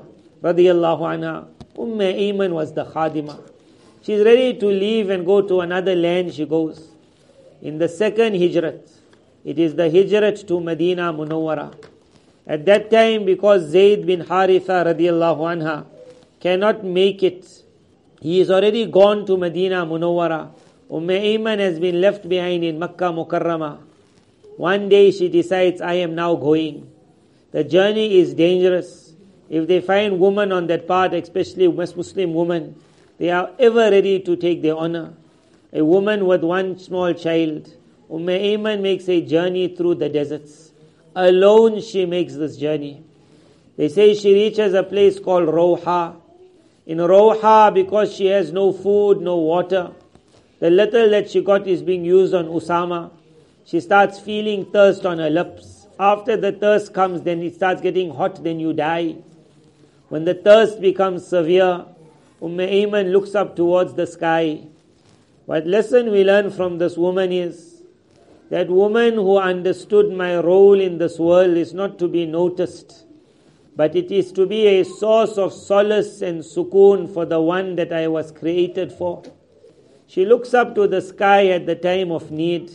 radiallahu 0.54 1.02
anha, 1.02 1.48
Umm 1.78 2.00
Ayman 2.00 2.52
was 2.52 2.74
the 2.74 2.86
khadima. 2.86 3.40
She's 4.02 4.24
ready 4.24 4.54
to 4.54 4.66
leave 4.66 5.10
and 5.10 5.26
go 5.26 5.42
to 5.42 5.62
another 5.62 5.96
land, 5.96 6.34
she 6.34 6.46
goes. 6.46 6.90
In 7.62 7.78
the 7.78 7.90
second 7.90 8.34
hijrat, 8.34 8.90
it 9.44 9.60
is 9.60 9.76
the 9.76 9.84
hijrat 9.84 10.48
to 10.48 10.60
Medina 10.60 11.14
Munawwara. 11.14 11.74
At 12.48 12.66
that 12.66 12.90
time, 12.90 13.26
because 13.26 13.70
Zayd 13.70 14.06
bin 14.06 14.22
Haritha 14.22 14.86
radiallahu 14.86 15.40
anha 15.54 15.86
cannot 16.40 16.84
make 16.84 17.22
it, 17.22 17.46
he 18.22 18.40
is 18.40 18.50
already 18.50 18.86
gone 18.86 19.26
to 19.26 19.38
Medina 19.38 19.86
Munawwara. 19.86 20.50
Umm 20.90 21.08
Ayman 21.08 21.60
has 21.60 21.80
been 21.80 22.00
left 22.00 22.28
behind 22.28 22.64
in 22.64 22.80
Makkah 22.80 23.12
Mukarramah. 23.12 23.80
One 24.56 24.90
day 24.90 25.12
she 25.12 25.30
decides, 25.30 25.82
I 25.82 25.96
am 25.96 26.16
now 26.16 26.36
going. 26.36 26.90
The 27.52 27.64
journey 27.64 28.20
is 28.20 28.34
dangerous. 28.34 29.07
If 29.50 29.68
they 29.68 29.82
find 29.82 30.20
woman 30.20 30.52
on 30.52 30.68
that 30.68 30.88
path, 30.88 31.14
especially 31.14 31.68
Muslim 31.68 32.34
woman, 32.34 32.76
they 33.18 33.30
are 33.30 33.52
ever 33.58 33.90
ready 33.92 34.20
to 34.20 34.36
take 34.36 34.62
their 34.62 34.76
honor. 34.76 35.14
A 35.74 35.84
woman 35.84 36.26
with 36.26 36.44
one 36.44 36.78
small 36.80 37.14
child, 37.14 37.74
Umm 38.12 38.28
Ayman 38.28 38.82
makes 38.82 39.08
a 39.10 39.22
journey 39.22 39.70
through 39.76 39.96
the 39.96 40.10
deserts. 40.10 40.72
Alone 41.16 41.82
she 41.82 42.06
makes 42.06 42.36
this 42.36 42.58
journey. 42.58 43.04
They 43.76 43.90
say 43.90 44.14
she 44.14 44.34
reaches 44.34 44.74
a 44.74 44.84
place 44.84 45.20
called 45.20 45.50
Roha. 45.50 46.16
In 46.86 47.00
Roha, 47.00 47.74
because 47.74 48.14
she 48.14 48.28
has 48.28 48.52
no 48.52 48.72
food, 48.72 49.22
no 49.22 49.38
water, 49.38 49.92
the 50.60 50.70
little 50.70 51.10
that 51.12 51.30
she 51.30 51.42
got 51.42 51.68
is 51.68 51.82
being 51.82 52.04
used 52.04 52.34
on 52.34 52.46
Usama. 52.46 53.12
She 53.66 53.80
starts 53.80 54.20
feeling 54.20 54.66
thirst 54.72 55.06
on 55.06 55.20
her 55.20 55.30
lips. 55.30 55.88
After 56.00 56.38
the 56.38 56.52
thirst 56.52 56.94
comes, 56.94 57.22
then 57.22 57.42
it 57.44 57.56
starts 57.56 57.82
getting 57.82 58.12
hot, 58.12 58.44
then 58.44 58.60
you 58.60 58.74
die. 58.74 59.18
When 60.10 60.24
the 60.24 60.34
thirst 60.34 60.80
becomes 60.80 61.28
severe, 61.28 61.86
Umm 62.42 62.58
Ayman 62.58 63.12
looks 63.12 63.36
up 63.36 63.56
towards 63.56 63.96
the 63.96 64.08
sky. 64.08 64.62
What 65.46 65.68
lesson 65.68 66.12
we 66.12 66.24
learn 66.24 66.50
from 66.50 66.78
this 66.78 66.96
woman 66.96 67.32
is 67.32 67.84
that 68.50 68.70
woman 68.70 69.16
who 69.16 69.38
understood 69.38 70.12
my 70.12 70.40
role 70.40 70.80
in 70.80 70.98
this 70.98 71.20
world 71.20 71.58
is 71.58 71.74
not 71.74 72.00
to 72.00 72.08
be 72.08 72.26
noticed, 72.26 73.06
but 73.76 73.96
it 73.96 74.10
is 74.10 74.32
to 74.34 74.46
be 74.46 74.68
a 74.68 74.86
source 74.86 75.38
of 75.38 75.52
solace 75.52 76.22
and 76.22 76.40
sukoon 76.40 77.14
for 77.14 77.26
the 77.26 77.42
one 77.42 77.76
that 77.76 77.92
I 77.92 78.08
was 78.08 78.32
created 78.32 78.94
for. 78.94 79.24
She 80.08 80.26
looks 80.26 80.54
up 80.54 80.74
to 80.76 80.88
the 80.88 81.02
sky 81.02 81.48
at 81.48 81.66
the 81.66 81.76
time 81.76 82.12
of 82.14 82.32
need. 82.32 82.72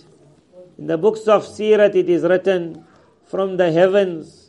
In 0.77 0.87
the 0.87 0.99
books 0.99 1.27
of 1.29 1.47
Sirat 1.47 1.95
it 1.95 2.11
is 2.11 2.25
written, 2.25 2.85
from 3.25 3.57
the 3.57 3.73
heavens 3.73 4.42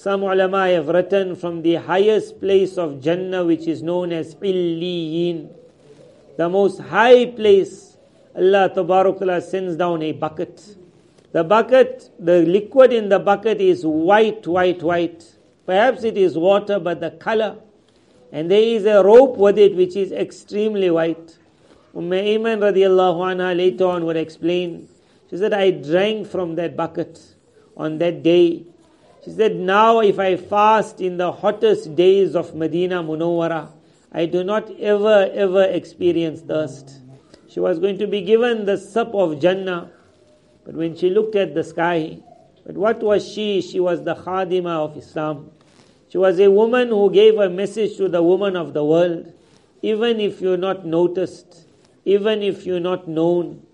some 0.00 0.22
ulama 0.22 0.66
have 0.66 0.88
written 0.88 1.36
from 1.36 1.60
the 1.60 1.74
highest 1.74 2.40
place 2.40 2.78
of 2.78 3.02
Jannah, 3.02 3.44
which 3.44 3.66
is 3.66 3.82
known 3.82 4.12
as 4.12 4.34
Illiyin, 4.36 5.50
the 6.38 6.48
most 6.48 6.80
high 6.80 7.26
place. 7.26 7.98
Allah 8.34 8.70
Ta'ala 8.74 9.42
sends 9.42 9.76
down 9.76 10.02
a 10.02 10.12
bucket. 10.12 10.74
The 11.32 11.44
bucket, 11.44 12.08
the 12.18 12.46
liquid 12.46 12.94
in 12.94 13.10
the 13.10 13.18
bucket 13.18 13.60
is 13.60 13.84
white, 13.84 14.46
white, 14.46 14.82
white. 14.82 15.22
Perhaps 15.66 16.02
it 16.04 16.16
is 16.16 16.38
water, 16.38 16.80
but 16.80 17.00
the 17.00 17.10
color. 17.10 17.58
And 18.32 18.50
there 18.50 18.62
is 18.62 18.86
a 18.86 19.04
rope 19.04 19.36
with 19.36 19.58
it 19.58 19.76
which 19.76 19.96
is 19.96 20.12
extremely 20.12 20.90
white. 20.90 21.36
Umm 21.94 22.08
Ayman 22.08 22.60
radiallahu 22.60 23.18
anha 23.34 23.54
later 23.54 23.84
on 23.84 24.06
would 24.06 24.16
explain, 24.16 24.88
she 25.28 25.36
said, 25.36 25.52
I 25.52 25.72
drank 25.72 26.26
from 26.26 26.54
that 26.54 26.74
bucket 26.74 27.20
on 27.76 27.98
that 27.98 28.22
day. 28.22 28.64
She 29.24 29.32
said, 29.32 29.56
now 29.56 30.00
if 30.00 30.18
I 30.18 30.36
fast 30.36 31.00
in 31.00 31.18
the 31.18 31.30
hottest 31.30 31.94
days 31.94 32.34
of 32.34 32.54
Medina 32.54 33.02
Munawwara, 33.02 33.68
I 34.12 34.26
do 34.26 34.42
not 34.42 34.70
ever, 34.78 35.30
ever 35.34 35.64
experience 35.64 36.40
thirst. 36.40 37.00
She 37.48 37.60
was 37.60 37.78
going 37.78 37.98
to 37.98 38.06
be 38.06 38.22
given 38.22 38.64
the 38.64 38.78
sup 38.78 39.14
of 39.14 39.40
Jannah. 39.40 39.90
But 40.64 40.74
when 40.74 40.96
she 40.96 41.10
looked 41.10 41.36
at 41.36 41.54
the 41.54 41.64
sky, 41.64 42.18
but 42.64 42.76
what 42.76 43.00
was 43.00 43.30
she? 43.30 43.60
She 43.60 43.78
was 43.78 44.04
the 44.04 44.14
Khadima 44.14 44.84
of 44.84 44.96
Islam. 44.96 45.50
She 46.08 46.18
was 46.18 46.40
a 46.40 46.50
woman 46.50 46.88
who 46.88 47.10
gave 47.10 47.38
a 47.38 47.50
message 47.50 47.96
to 47.98 48.08
the 48.08 48.22
woman 48.22 48.56
of 48.56 48.72
the 48.72 48.84
world. 48.84 49.32
Even 49.82 50.18
if 50.20 50.40
you're 50.40 50.56
not 50.56 50.86
noticed, 50.86 51.66
even 52.04 52.42
if 52.42 52.64
you're 52.64 52.80
not 52.80 53.06
known, 53.06 53.66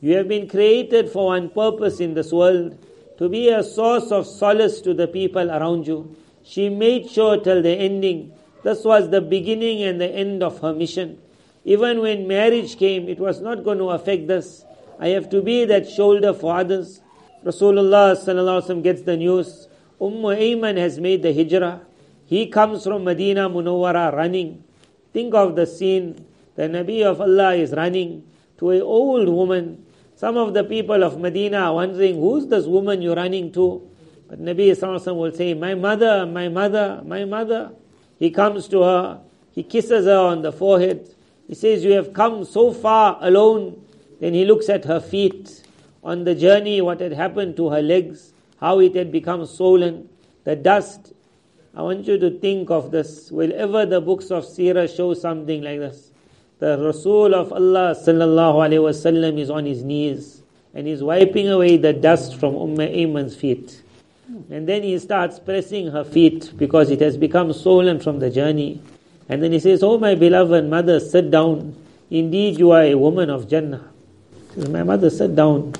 you 0.00 0.16
have 0.16 0.28
been 0.28 0.48
created 0.48 1.10
for 1.10 1.26
one 1.26 1.50
purpose 1.50 2.00
in 2.00 2.14
this 2.14 2.32
world 2.32 2.78
to 3.18 3.28
be 3.28 3.48
a 3.48 3.62
source 3.62 4.10
of 4.10 4.26
solace 4.26 4.80
to 4.82 4.94
the 4.94 5.06
people 5.06 5.50
around 5.50 5.86
you. 5.86 6.16
She 6.42 6.68
made 6.68 7.10
sure 7.10 7.38
till 7.40 7.62
the 7.62 7.70
ending. 7.70 8.32
This 8.62 8.84
was 8.84 9.10
the 9.10 9.20
beginning 9.20 9.82
and 9.82 10.00
the 10.00 10.08
end 10.08 10.42
of 10.42 10.60
her 10.60 10.74
mission. 10.74 11.18
Even 11.64 12.00
when 12.00 12.28
marriage 12.28 12.76
came, 12.78 13.08
it 13.08 13.18
was 13.18 13.40
not 13.40 13.64
going 13.64 13.78
to 13.78 13.90
affect 13.90 14.26
this. 14.26 14.64
I 14.98 15.08
have 15.08 15.30
to 15.30 15.42
be 15.42 15.64
that 15.64 15.88
shoulder 15.88 16.32
for 16.34 16.56
others. 16.56 17.00
Rasulullah 17.44 18.82
gets 18.82 19.02
the 19.02 19.16
news. 19.16 19.68
Umm 20.00 20.22
Ayman 20.22 20.76
has 20.76 20.98
made 20.98 21.22
the 21.22 21.32
hijrah. 21.32 21.80
He 22.26 22.46
comes 22.46 22.84
from 22.84 23.04
Medina 23.04 23.48
Munawwara 23.48 24.12
running. 24.14 24.64
Think 25.12 25.34
of 25.34 25.56
the 25.56 25.66
scene. 25.66 26.24
The 26.56 26.64
Nabi 26.64 27.04
of 27.04 27.20
Allah 27.20 27.54
is 27.54 27.72
running 27.72 28.24
to 28.58 28.70
an 28.70 28.82
old 28.82 29.28
woman. 29.28 29.84
Some 30.16 30.36
of 30.36 30.54
the 30.54 30.64
people 30.64 31.02
of 31.02 31.18
Medina 31.20 31.58
are 31.58 31.74
wondering, 31.74 32.16
who's 32.16 32.46
this 32.46 32.66
woman 32.66 33.02
you're 33.02 33.16
running 33.16 33.52
to? 33.52 33.88
But 34.28 34.40
Nabi 34.40 35.16
will 35.16 35.32
say, 35.32 35.54
my 35.54 35.74
mother, 35.74 36.26
my 36.26 36.48
mother, 36.48 37.02
my 37.04 37.24
mother. 37.24 37.72
He 38.18 38.30
comes 38.30 38.68
to 38.68 38.82
her. 38.82 39.20
He 39.52 39.62
kisses 39.62 40.06
her 40.06 40.18
on 40.18 40.42
the 40.42 40.52
forehead. 40.52 41.14
He 41.46 41.54
says, 41.54 41.84
You 41.84 41.92
have 41.92 42.12
come 42.12 42.44
so 42.44 42.72
far 42.72 43.18
alone. 43.20 43.84
Then 44.20 44.34
he 44.34 44.44
looks 44.44 44.68
at 44.68 44.84
her 44.84 45.00
feet. 45.00 45.62
On 46.02 46.24
the 46.24 46.34
journey, 46.34 46.80
what 46.80 47.00
had 47.00 47.12
happened 47.12 47.56
to 47.56 47.70
her 47.70 47.82
legs, 47.82 48.32
how 48.60 48.80
it 48.80 48.94
had 48.94 49.10
become 49.10 49.46
swollen, 49.46 50.08
the 50.44 50.54
dust. 50.54 51.12
I 51.74 51.82
want 51.82 52.06
you 52.06 52.18
to 52.18 52.30
think 52.30 52.70
of 52.70 52.90
this. 52.90 53.30
Wherever 53.30 53.86
the 53.86 54.00
books 54.00 54.30
of 54.30 54.44
Sirah 54.44 54.94
show 54.94 55.14
something 55.14 55.62
like 55.62 55.80
this, 55.80 56.10
the 56.64 56.78
Rasul 56.78 57.34
of 57.34 57.52
Allah 57.52 57.94
sallallahu 57.94 58.56
alaihi 58.64 58.80
wasallam 58.88 59.38
is 59.38 59.50
on 59.50 59.66
his 59.66 59.84
knees 59.84 60.40
and 60.72 60.86
he's 60.86 61.02
wiping 61.02 61.50
away 61.50 61.76
the 61.76 61.92
dust 61.92 62.36
from 62.36 62.56
Umm 62.56 62.78
Ayman's 62.78 63.36
feet. 63.36 63.82
And 64.48 64.66
then 64.66 64.82
he 64.82 64.98
starts 64.98 65.38
pressing 65.38 65.88
her 65.88 66.04
feet 66.04 66.52
because 66.56 66.90
it 66.90 67.02
has 67.02 67.18
become 67.18 67.52
swollen 67.52 68.00
from 68.00 68.18
the 68.18 68.30
journey. 68.30 68.80
And 69.28 69.42
then 69.42 69.52
he 69.52 69.60
says, 69.60 69.82
Oh, 69.82 69.98
my 69.98 70.14
beloved 70.14 70.64
mother, 70.64 71.00
sit 71.00 71.30
down. 71.30 71.76
Indeed, 72.10 72.58
you 72.58 72.70
are 72.70 72.82
a 72.82 72.94
woman 72.94 73.28
of 73.28 73.46
Jannah. 73.46 73.84
Says, 74.54 74.70
my 74.70 74.82
mother, 74.82 75.10
sit 75.10 75.36
down. 75.36 75.74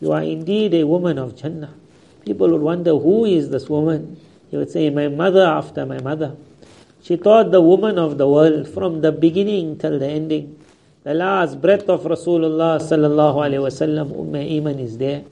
You 0.00 0.12
are 0.12 0.22
indeed 0.22 0.74
a 0.74 0.84
woman 0.84 1.18
of 1.18 1.34
Jannah. 1.34 1.74
People 2.24 2.50
would 2.50 2.62
wonder, 2.62 2.96
Who 2.96 3.24
is 3.24 3.50
this 3.50 3.68
woman? 3.68 4.16
He 4.48 4.56
would 4.56 4.70
say, 4.70 4.90
My 4.90 5.08
mother 5.08 5.44
after 5.44 5.84
my 5.84 6.00
mother. 6.00 6.36
She 7.02 7.16
taught 7.16 7.50
the 7.50 7.62
woman 7.62 7.98
of 7.98 8.18
the 8.18 8.28
world 8.28 8.68
from 8.68 9.00
the 9.00 9.10
beginning 9.10 9.78
till 9.78 9.98
the 9.98 10.06
ending. 10.06 10.56
The 11.02 11.14
last 11.14 11.62
breath 11.62 11.88
of 11.88 12.02
Rasulullah 12.02 12.76
sallallahu 12.78 13.36
alayhi 13.36 13.64
wasallam, 13.64 14.10
Umm 14.12 14.32
Ayman 14.34 14.78
is 14.78 14.98
there. 14.98 15.24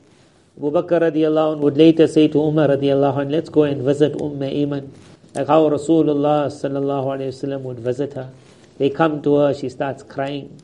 Abu 0.57 0.71
Bakr 0.71 1.13
radiallahu 1.13 1.57
anh 1.57 1.61
would 1.61 1.77
later 1.77 2.07
say 2.07 2.27
to 2.29 2.41
Umar 2.41 2.69
radiallahu 2.69 3.21
anh, 3.21 3.29
let's 3.29 3.51
go 3.51 3.65
and 3.65 3.83
visit 3.83 4.15
Umm 4.15 4.41
Ayman. 4.41 4.89
Like 5.35 5.47
how 5.47 5.69
Rasulullah 5.69 6.49
sallallahu 6.49 7.05
alayhi 7.05 7.29
wasallam 7.37 7.61
would 7.63 7.81
visit 7.81 8.15
her. 8.15 8.31
They 8.79 8.89
come 8.89 9.21
to 9.23 9.37
her, 9.37 9.53
she 9.53 9.69
starts 9.69 10.03
crying. 10.03 10.59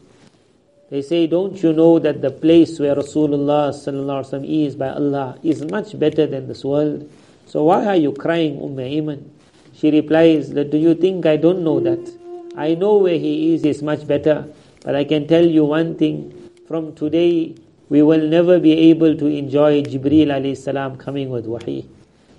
They 0.88 1.02
say, 1.02 1.26
don't 1.26 1.62
you 1.62 1.74
know 1.74 1.98
that 1.98 2.22
the 2.22 2.30
place 2.30 2.80
where 2.80 2.96
Rasulullah 2.96 3.76
sallallahu 3.76 4.24
alayhi 4.24 4.40
wasallam 4.40 4.66
is 4.66 4.74
by 4.74 4.88
Allah 4.88 5.38
is 5.42 5.62
much 5.66 5.98
better 5.98 6.26
than 6.26 6.48
this 6.48 6.64
world? 6.64 7.10
So 7.44 7.64
why 7.64 7.84
are 7.84 7.96
you 7.96 8.12
crying, 8.12 8.56
Umm 8.56 8.76
Ayman? 8.76 9.28
She 9.76 9.90
replies, 9.90 10.50
that, 10.50 10.70
do 10.70 10.78
you 10.78 10.94
think 10.94 11.26
I 11.26 11.36
don't 11.36 11.64
know 11.64 11.80
that? 11.80 12.12
I 12.56 12.74
know 12.74 12.98
where 12.98 13.18
he 13.18 13.54
is 13.54 13.64
is 13.64 13.82
much 13.82 14.06
better. 14.06 14.46
But 14.84 14.94
I 14.94 15.04
can 15.04 15.26
tell 15.26 15.44
you 15.44 15.64
one 15.64 15.96
thing. 15.96 16.50
From 16.68 16.94
today, 16.94 17.54
we 17.88 18.02
will 18.02 18.26
never 18.28 18.58
be 18.60 18.72
able 18.90 19.16
to 19.16 19.26
enjoy 19.26 19.82
Jibreel 19.82 20.28
alayhi 20.28 20.56
salam 20.56 20.96
coming 20.96 21.30
with 21.30 21.46
wahi. 21.46 21.86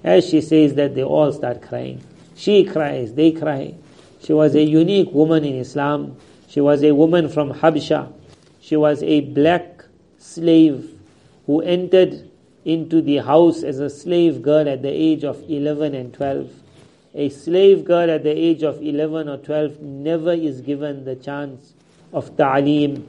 As 0.03 0.27
she 0.29 0.41
says 0.41 0.75
that, 0.75 0.95
they 0.95 1.03
all 1.03 1.33
start 1.33 1.61
crying. 1.61 2.03
She 2.35 2.63
cries, 2.63 3.13
they 3.13 3.31
cry. 3.31 3.75
She 4.21 4.33
was 4.33 4.55
a 4.55 4.63
unique 4.63 5.11
woman 5.11 5.43
in 5.43 5.55
Islam. 5.55 6.17
She 6.47 6.61
was 6.61 6.83
a 6.83 6.93
woman 6.93 7.29
from 7.29 7.51
Habsha. 7.51 8.11
She 8.61 8.75
was 8.75 9.03
a 9.03 9.21
black 9.21 9.83
slave 10.17 10.91
who 11.45 11.61
entered 11.61 12.29
into 12.63 13.01
the 13.01 13.17
house 13.17 13.63
as 13.63 13.79
a 13.79 13.89
slave 13.89 14.41
girl 14.41 14.67
at 14.67 14.81
the 14.81 14.89
age 14.89 15.23
of 15.23 15.43
11 15.49 15.93
and 15.93 16.13
12. 16.13 16.49
A 17.17 17.29
slave 17.29 17.85
girl 17.85 18.11
at 18.11 18.23
the 18.23 18.37
age 18.37 18.61
of 18.61 18.83
11 18.83 19.29
or 19.29 19.37
12 19.37 19.79
never 19.79 20.33
is 20.33 20.59
given 20.59 21.05
the 21.05 21.15
chance 21.15 21.73
of 22.11 22.35
ta'aleem, 22.35 23.07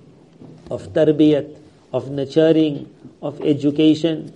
of 0.71 0.93
tarbiyat, 0.93 1.57
of 1.93 2.09
nurturing, 2.11 2.89
of 3.21 3.41
education. 3.41 4.33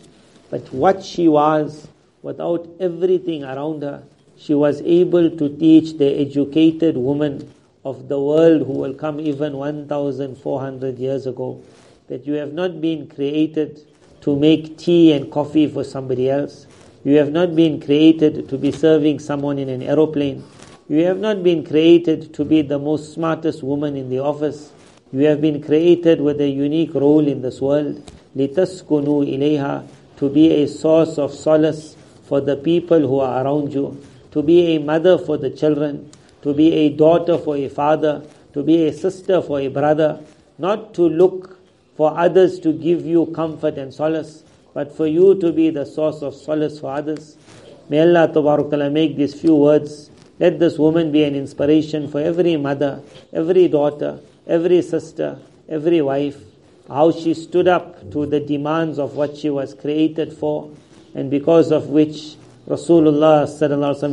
But 0.51 0.73
what 0.73 1.05
she 1.05 1.29
was, 1.29 1.87
without 2.23 2.69
everything 2.81 3.45
around 3.45 3.83
her, 3.83 4.03
she 4.37 4.55
was 4.55 4.81
able 4.83 5.31
to 5.31 5.49
teach 5.57 5.99
the 5.99 6.19
educated 6.19 6.97
woman 6.97 7.53
of 7.85 8.09
the 8.09 8.19
world 8.19 8.67
who 8.67 8.73
will 8.73 8.95
come 8.95 9.21
even 9.21 9.57
1400 9.57 10.99
years 10.99 11.27
ago 11.29 11.63
that 12.09 12.27
you 12.27 12.33
have 12.35 12.53
not 12.53 12.81
been 12.81 13.07
created 13.07 13.87
to 14.23 14.35
make 14.35 14.77
tea 14.77 15.13
and 15.13 15.31
coffee 15.31 15.69
for 15.69 15.85
somebody 15.85 16.29
else. 16.29 16.67
You 17.04 17.18
have 17.18 17.32
not 17.32 17.56
been 17.56 17.80
created 17.80 18.50
to 18.50 18.58
be 18.58 18.72
serving 18.72 19.20
someone 19.20 19.60
in 19.60 19.70
an 19.70 19.82
aeroplane. 19.82 20.44
You 20.90 21.06
have 21.06 21.20
not 21.20 21.44
been 21.44 21.64
created 21.64 22.34
to 22.34 22.46
be 22.46 22.62
the 22.62 22.80
most 22.80 23.14
smartest 23.14 23.64
woman 23.64 23.96
in 23.96 24.10
the 24.10 24.20
office. 24.20 24.72
You 25.12 25.26
have 25.26 25.42
been 25.42 25.62
created 25.62 26.22
with 26.22 26.42
a 26.42 26.50
unique 26.50 26.94
role 26.94 27.28
in 27.28 27.42
this 27.42 27.62
world. 27.62 28.02
لِتَسْكُنُوا 28.36 29.38
إِلَيْهَا 29.38 29.88
To 30.18 30.30
be 30.30 30.52
a 30.64 30.68
source 30.68 31.18
of 31.18 31.34
solace 31.34 31.96
for 32.24 32.42
the 32.42 32.56
people 32.56 33.00
who 33.00 33.20
are 33.20 33.44
around 33.46 33.74
you 33.74 34.02
to 34.32 34.44
be 34.44 34.76
a 34.76 34.80
mother 34.80 35.18
for 35.18 35.38
the 35.38 35.50
children, 35.50 36.12
to 36.42 36.54
be 36.54 36.74
a 36.74 36.90
daughter 36.90 37.38
for 37.38 37.56
a 37.56 37.70
father, 37.70 38.22
to 38.54 38.64
be 38.64 38.86
a 38.88 38.92
sister 38.94 39.42
for 39.42 39.62
a 39.62 39.70
brother, 39.70 40.20
not 40.58 40.94
to 40.94 41.04
look 41.08 41.58
for 41.96 42.18
others 42.20 42.60
to 42.60 42.74
give 42.74 43.06
you 43.06 43.28
comfort 43.28 43.78
and 43.78 43.94
solace, 43.94 44.44
but 44.75 44.97
for 44.97 45.07
you 45.07 45.35
to 45.41 45.53
be 45.53 45.71
the 45.71 45.85
source 45.85 46.23
of 46.23 46.35
solace 46.35 46.81
for 46.81 46.93
others. 46.93 47.37
May 47.89 48.01
Allah 48.01 48.33
Ta'ala 48.33 48.91
make 48.91 49.17
these 49.17 49.39
few 49.39 49.57
words. 49.57 50.11
Let 50.39 50.59
this 50.59 50.79
woman 50.79 51.13
be 51.13 51.25
an 51.25 51.35
inspiration 51.35 52.09
for 52.09 52.21
every 52.21 52.57
mother, 52.57 53.03
every 53.33 53.69
daughter, 53.69 54.21
every 54.47 54.83
sister, 54.83 55.39
every 55.69 56.01
wife. 56.01 56.37
How 56.89 57.13
she 57.13 57.35
stood 57.35 57.69
up 57.69 58.11
to 58.13 58.27
the 58.27 58.41
demands 58.41 58.99
of 58.99 59.15
what 59.17 59.37
she 59.37 59.51
was 59.51 59.75
created 59.75 60.33
for, 60.33 60.71
and 61.15 61.31
because 61.31 61.71
of 61.71 61.89
which 61.89 62.37
Rasulullah 62.67 63.47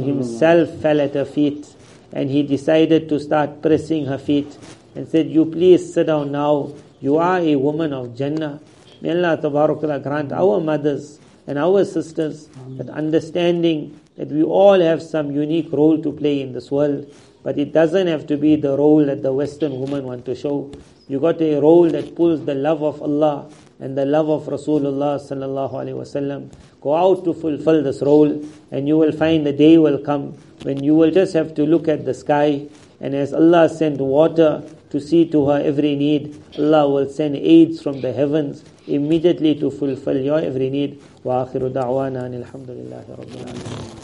himself 0.04 0.70
fell 0.82 1.02
at 1.02 1.13
her 1.13 1.26
feet 1.26 1.67
and 2.12 2.30
he 2.30 2.43
decided 2.43 3.10
to 3.10 3.20
start 3.20 3.62
pressing 3.62 4.06
her 4.06 4.17
feet 4.17 4.58
and 4.96 5.08
said, 5.08 5.28
You 5.28 5.46
please 5.46 5.93
sit 5.93 6.08
down 6.08 6.32
now. 6.32 6.72
You 7.00 7.17
are 7.17 7.39
a 7.39 7.56
woman 7.56 7.93
of 7.93 8.15
Jannah. 8.15 8.60
May 9.01 9.12
Allah 9.12 9.38
Ta'ala 9.39 9.99
grant 9.99 10.31
our 10.31 10.60
mothers 10.60 11.19
and 11.45 11.57
our 11.57 11.86
sisters 11.86 12.49
that 12.77 12.89
understanding 12.89 13.99
that 14.17 14.29
we 14.29 14.43
all 14.43 14.79
have 14.79 15.01
some 15.01 15.31
unique 15.31 15.71
role 15.71 16.01
to 16.01 16.12
play 16.12 16.41
in 16.41 16.53
this 16.53 16.71
world. 16.71 17.13
But 17.43 17.57
it 17.57 17.71
doesn't 17.71 18.07
have 18.07 18.27
to 18.27 18.38
be 18.38 18.55
the 18.55 18.75
role 18.75 19.05
that 19.05 19.21
the 19.21 19.31
Western 19.31 19.79
woman 19.79 20.05
want 20.05 20.25
to 20.25 20.36
show. 20.36 20.71
You 21.07 21.19
got 21.19 21.41
a 21.41 21.60
role 21.60 21.88
that 21.89 22.15
pulls 22.15 22.43
the 22.43 22.55
love 22.55 22.83
of 22.83 23.01
Allah 23.01 23.49
and 23.79 23.97
the 23.97 24.05
love 24.05 24.29
of 24.29 24.43
Rasulullah 24.47 25.21
sallallahu 25.21 25.71
alaihi 25.71 25.95
wasallam. 25.95 26.51
Go 26.81 26.95
out 26.95 27.23
to 27.23 27.33
fulfill 27.33 27.83
this 27.83 28.01
role, 28.01 28.43
and 28.71 28.88
you 28.88 28.97
will 28.97 29.12
find 29.12 29.45
the 29.45 29.53
day 29.53 29.77
will 29.77 29.99
come 29.99 30.33
when 30.63 30.83
you 30.83 30.95
will 30.95 31.12
just 31.12 31.33
have 31.33 31.53
to 31.55 31.65
look 31.65 31.88
at 31.88 32.03
the 32.03 32.13
sky, 32.13 32.67
and 32.99 33.15
as 33.15 33.33
Allah 33.33 33.69
sent 33.69 34.01
water 34.01 34.63
to 34.89 34.99
see 34.99 35.25
to 35.29 35.47
her 35.47 35.62
every 35.62 35.95
need, 35.95 36.41
Allah 36.57 36.89
will 36.89 37.07
send 37.07 37.36
aids 37.36 37.81
from 37.81 38.01
the 38.01 38.12
heavens 38.12 38.65
immediately 38.88 39.56
to 39.56 39.69
fulfill 39.69 40.17
your 40.17 40.39
every 40.39 40.69
need. 40.69 40.97
وآخر 41.26 41.67
دعوانا 41.67 42.28
الحمد 42.28 42.69
لله 42.69 43.04
رب 43.19 43.32
العالمين 43.36 43.88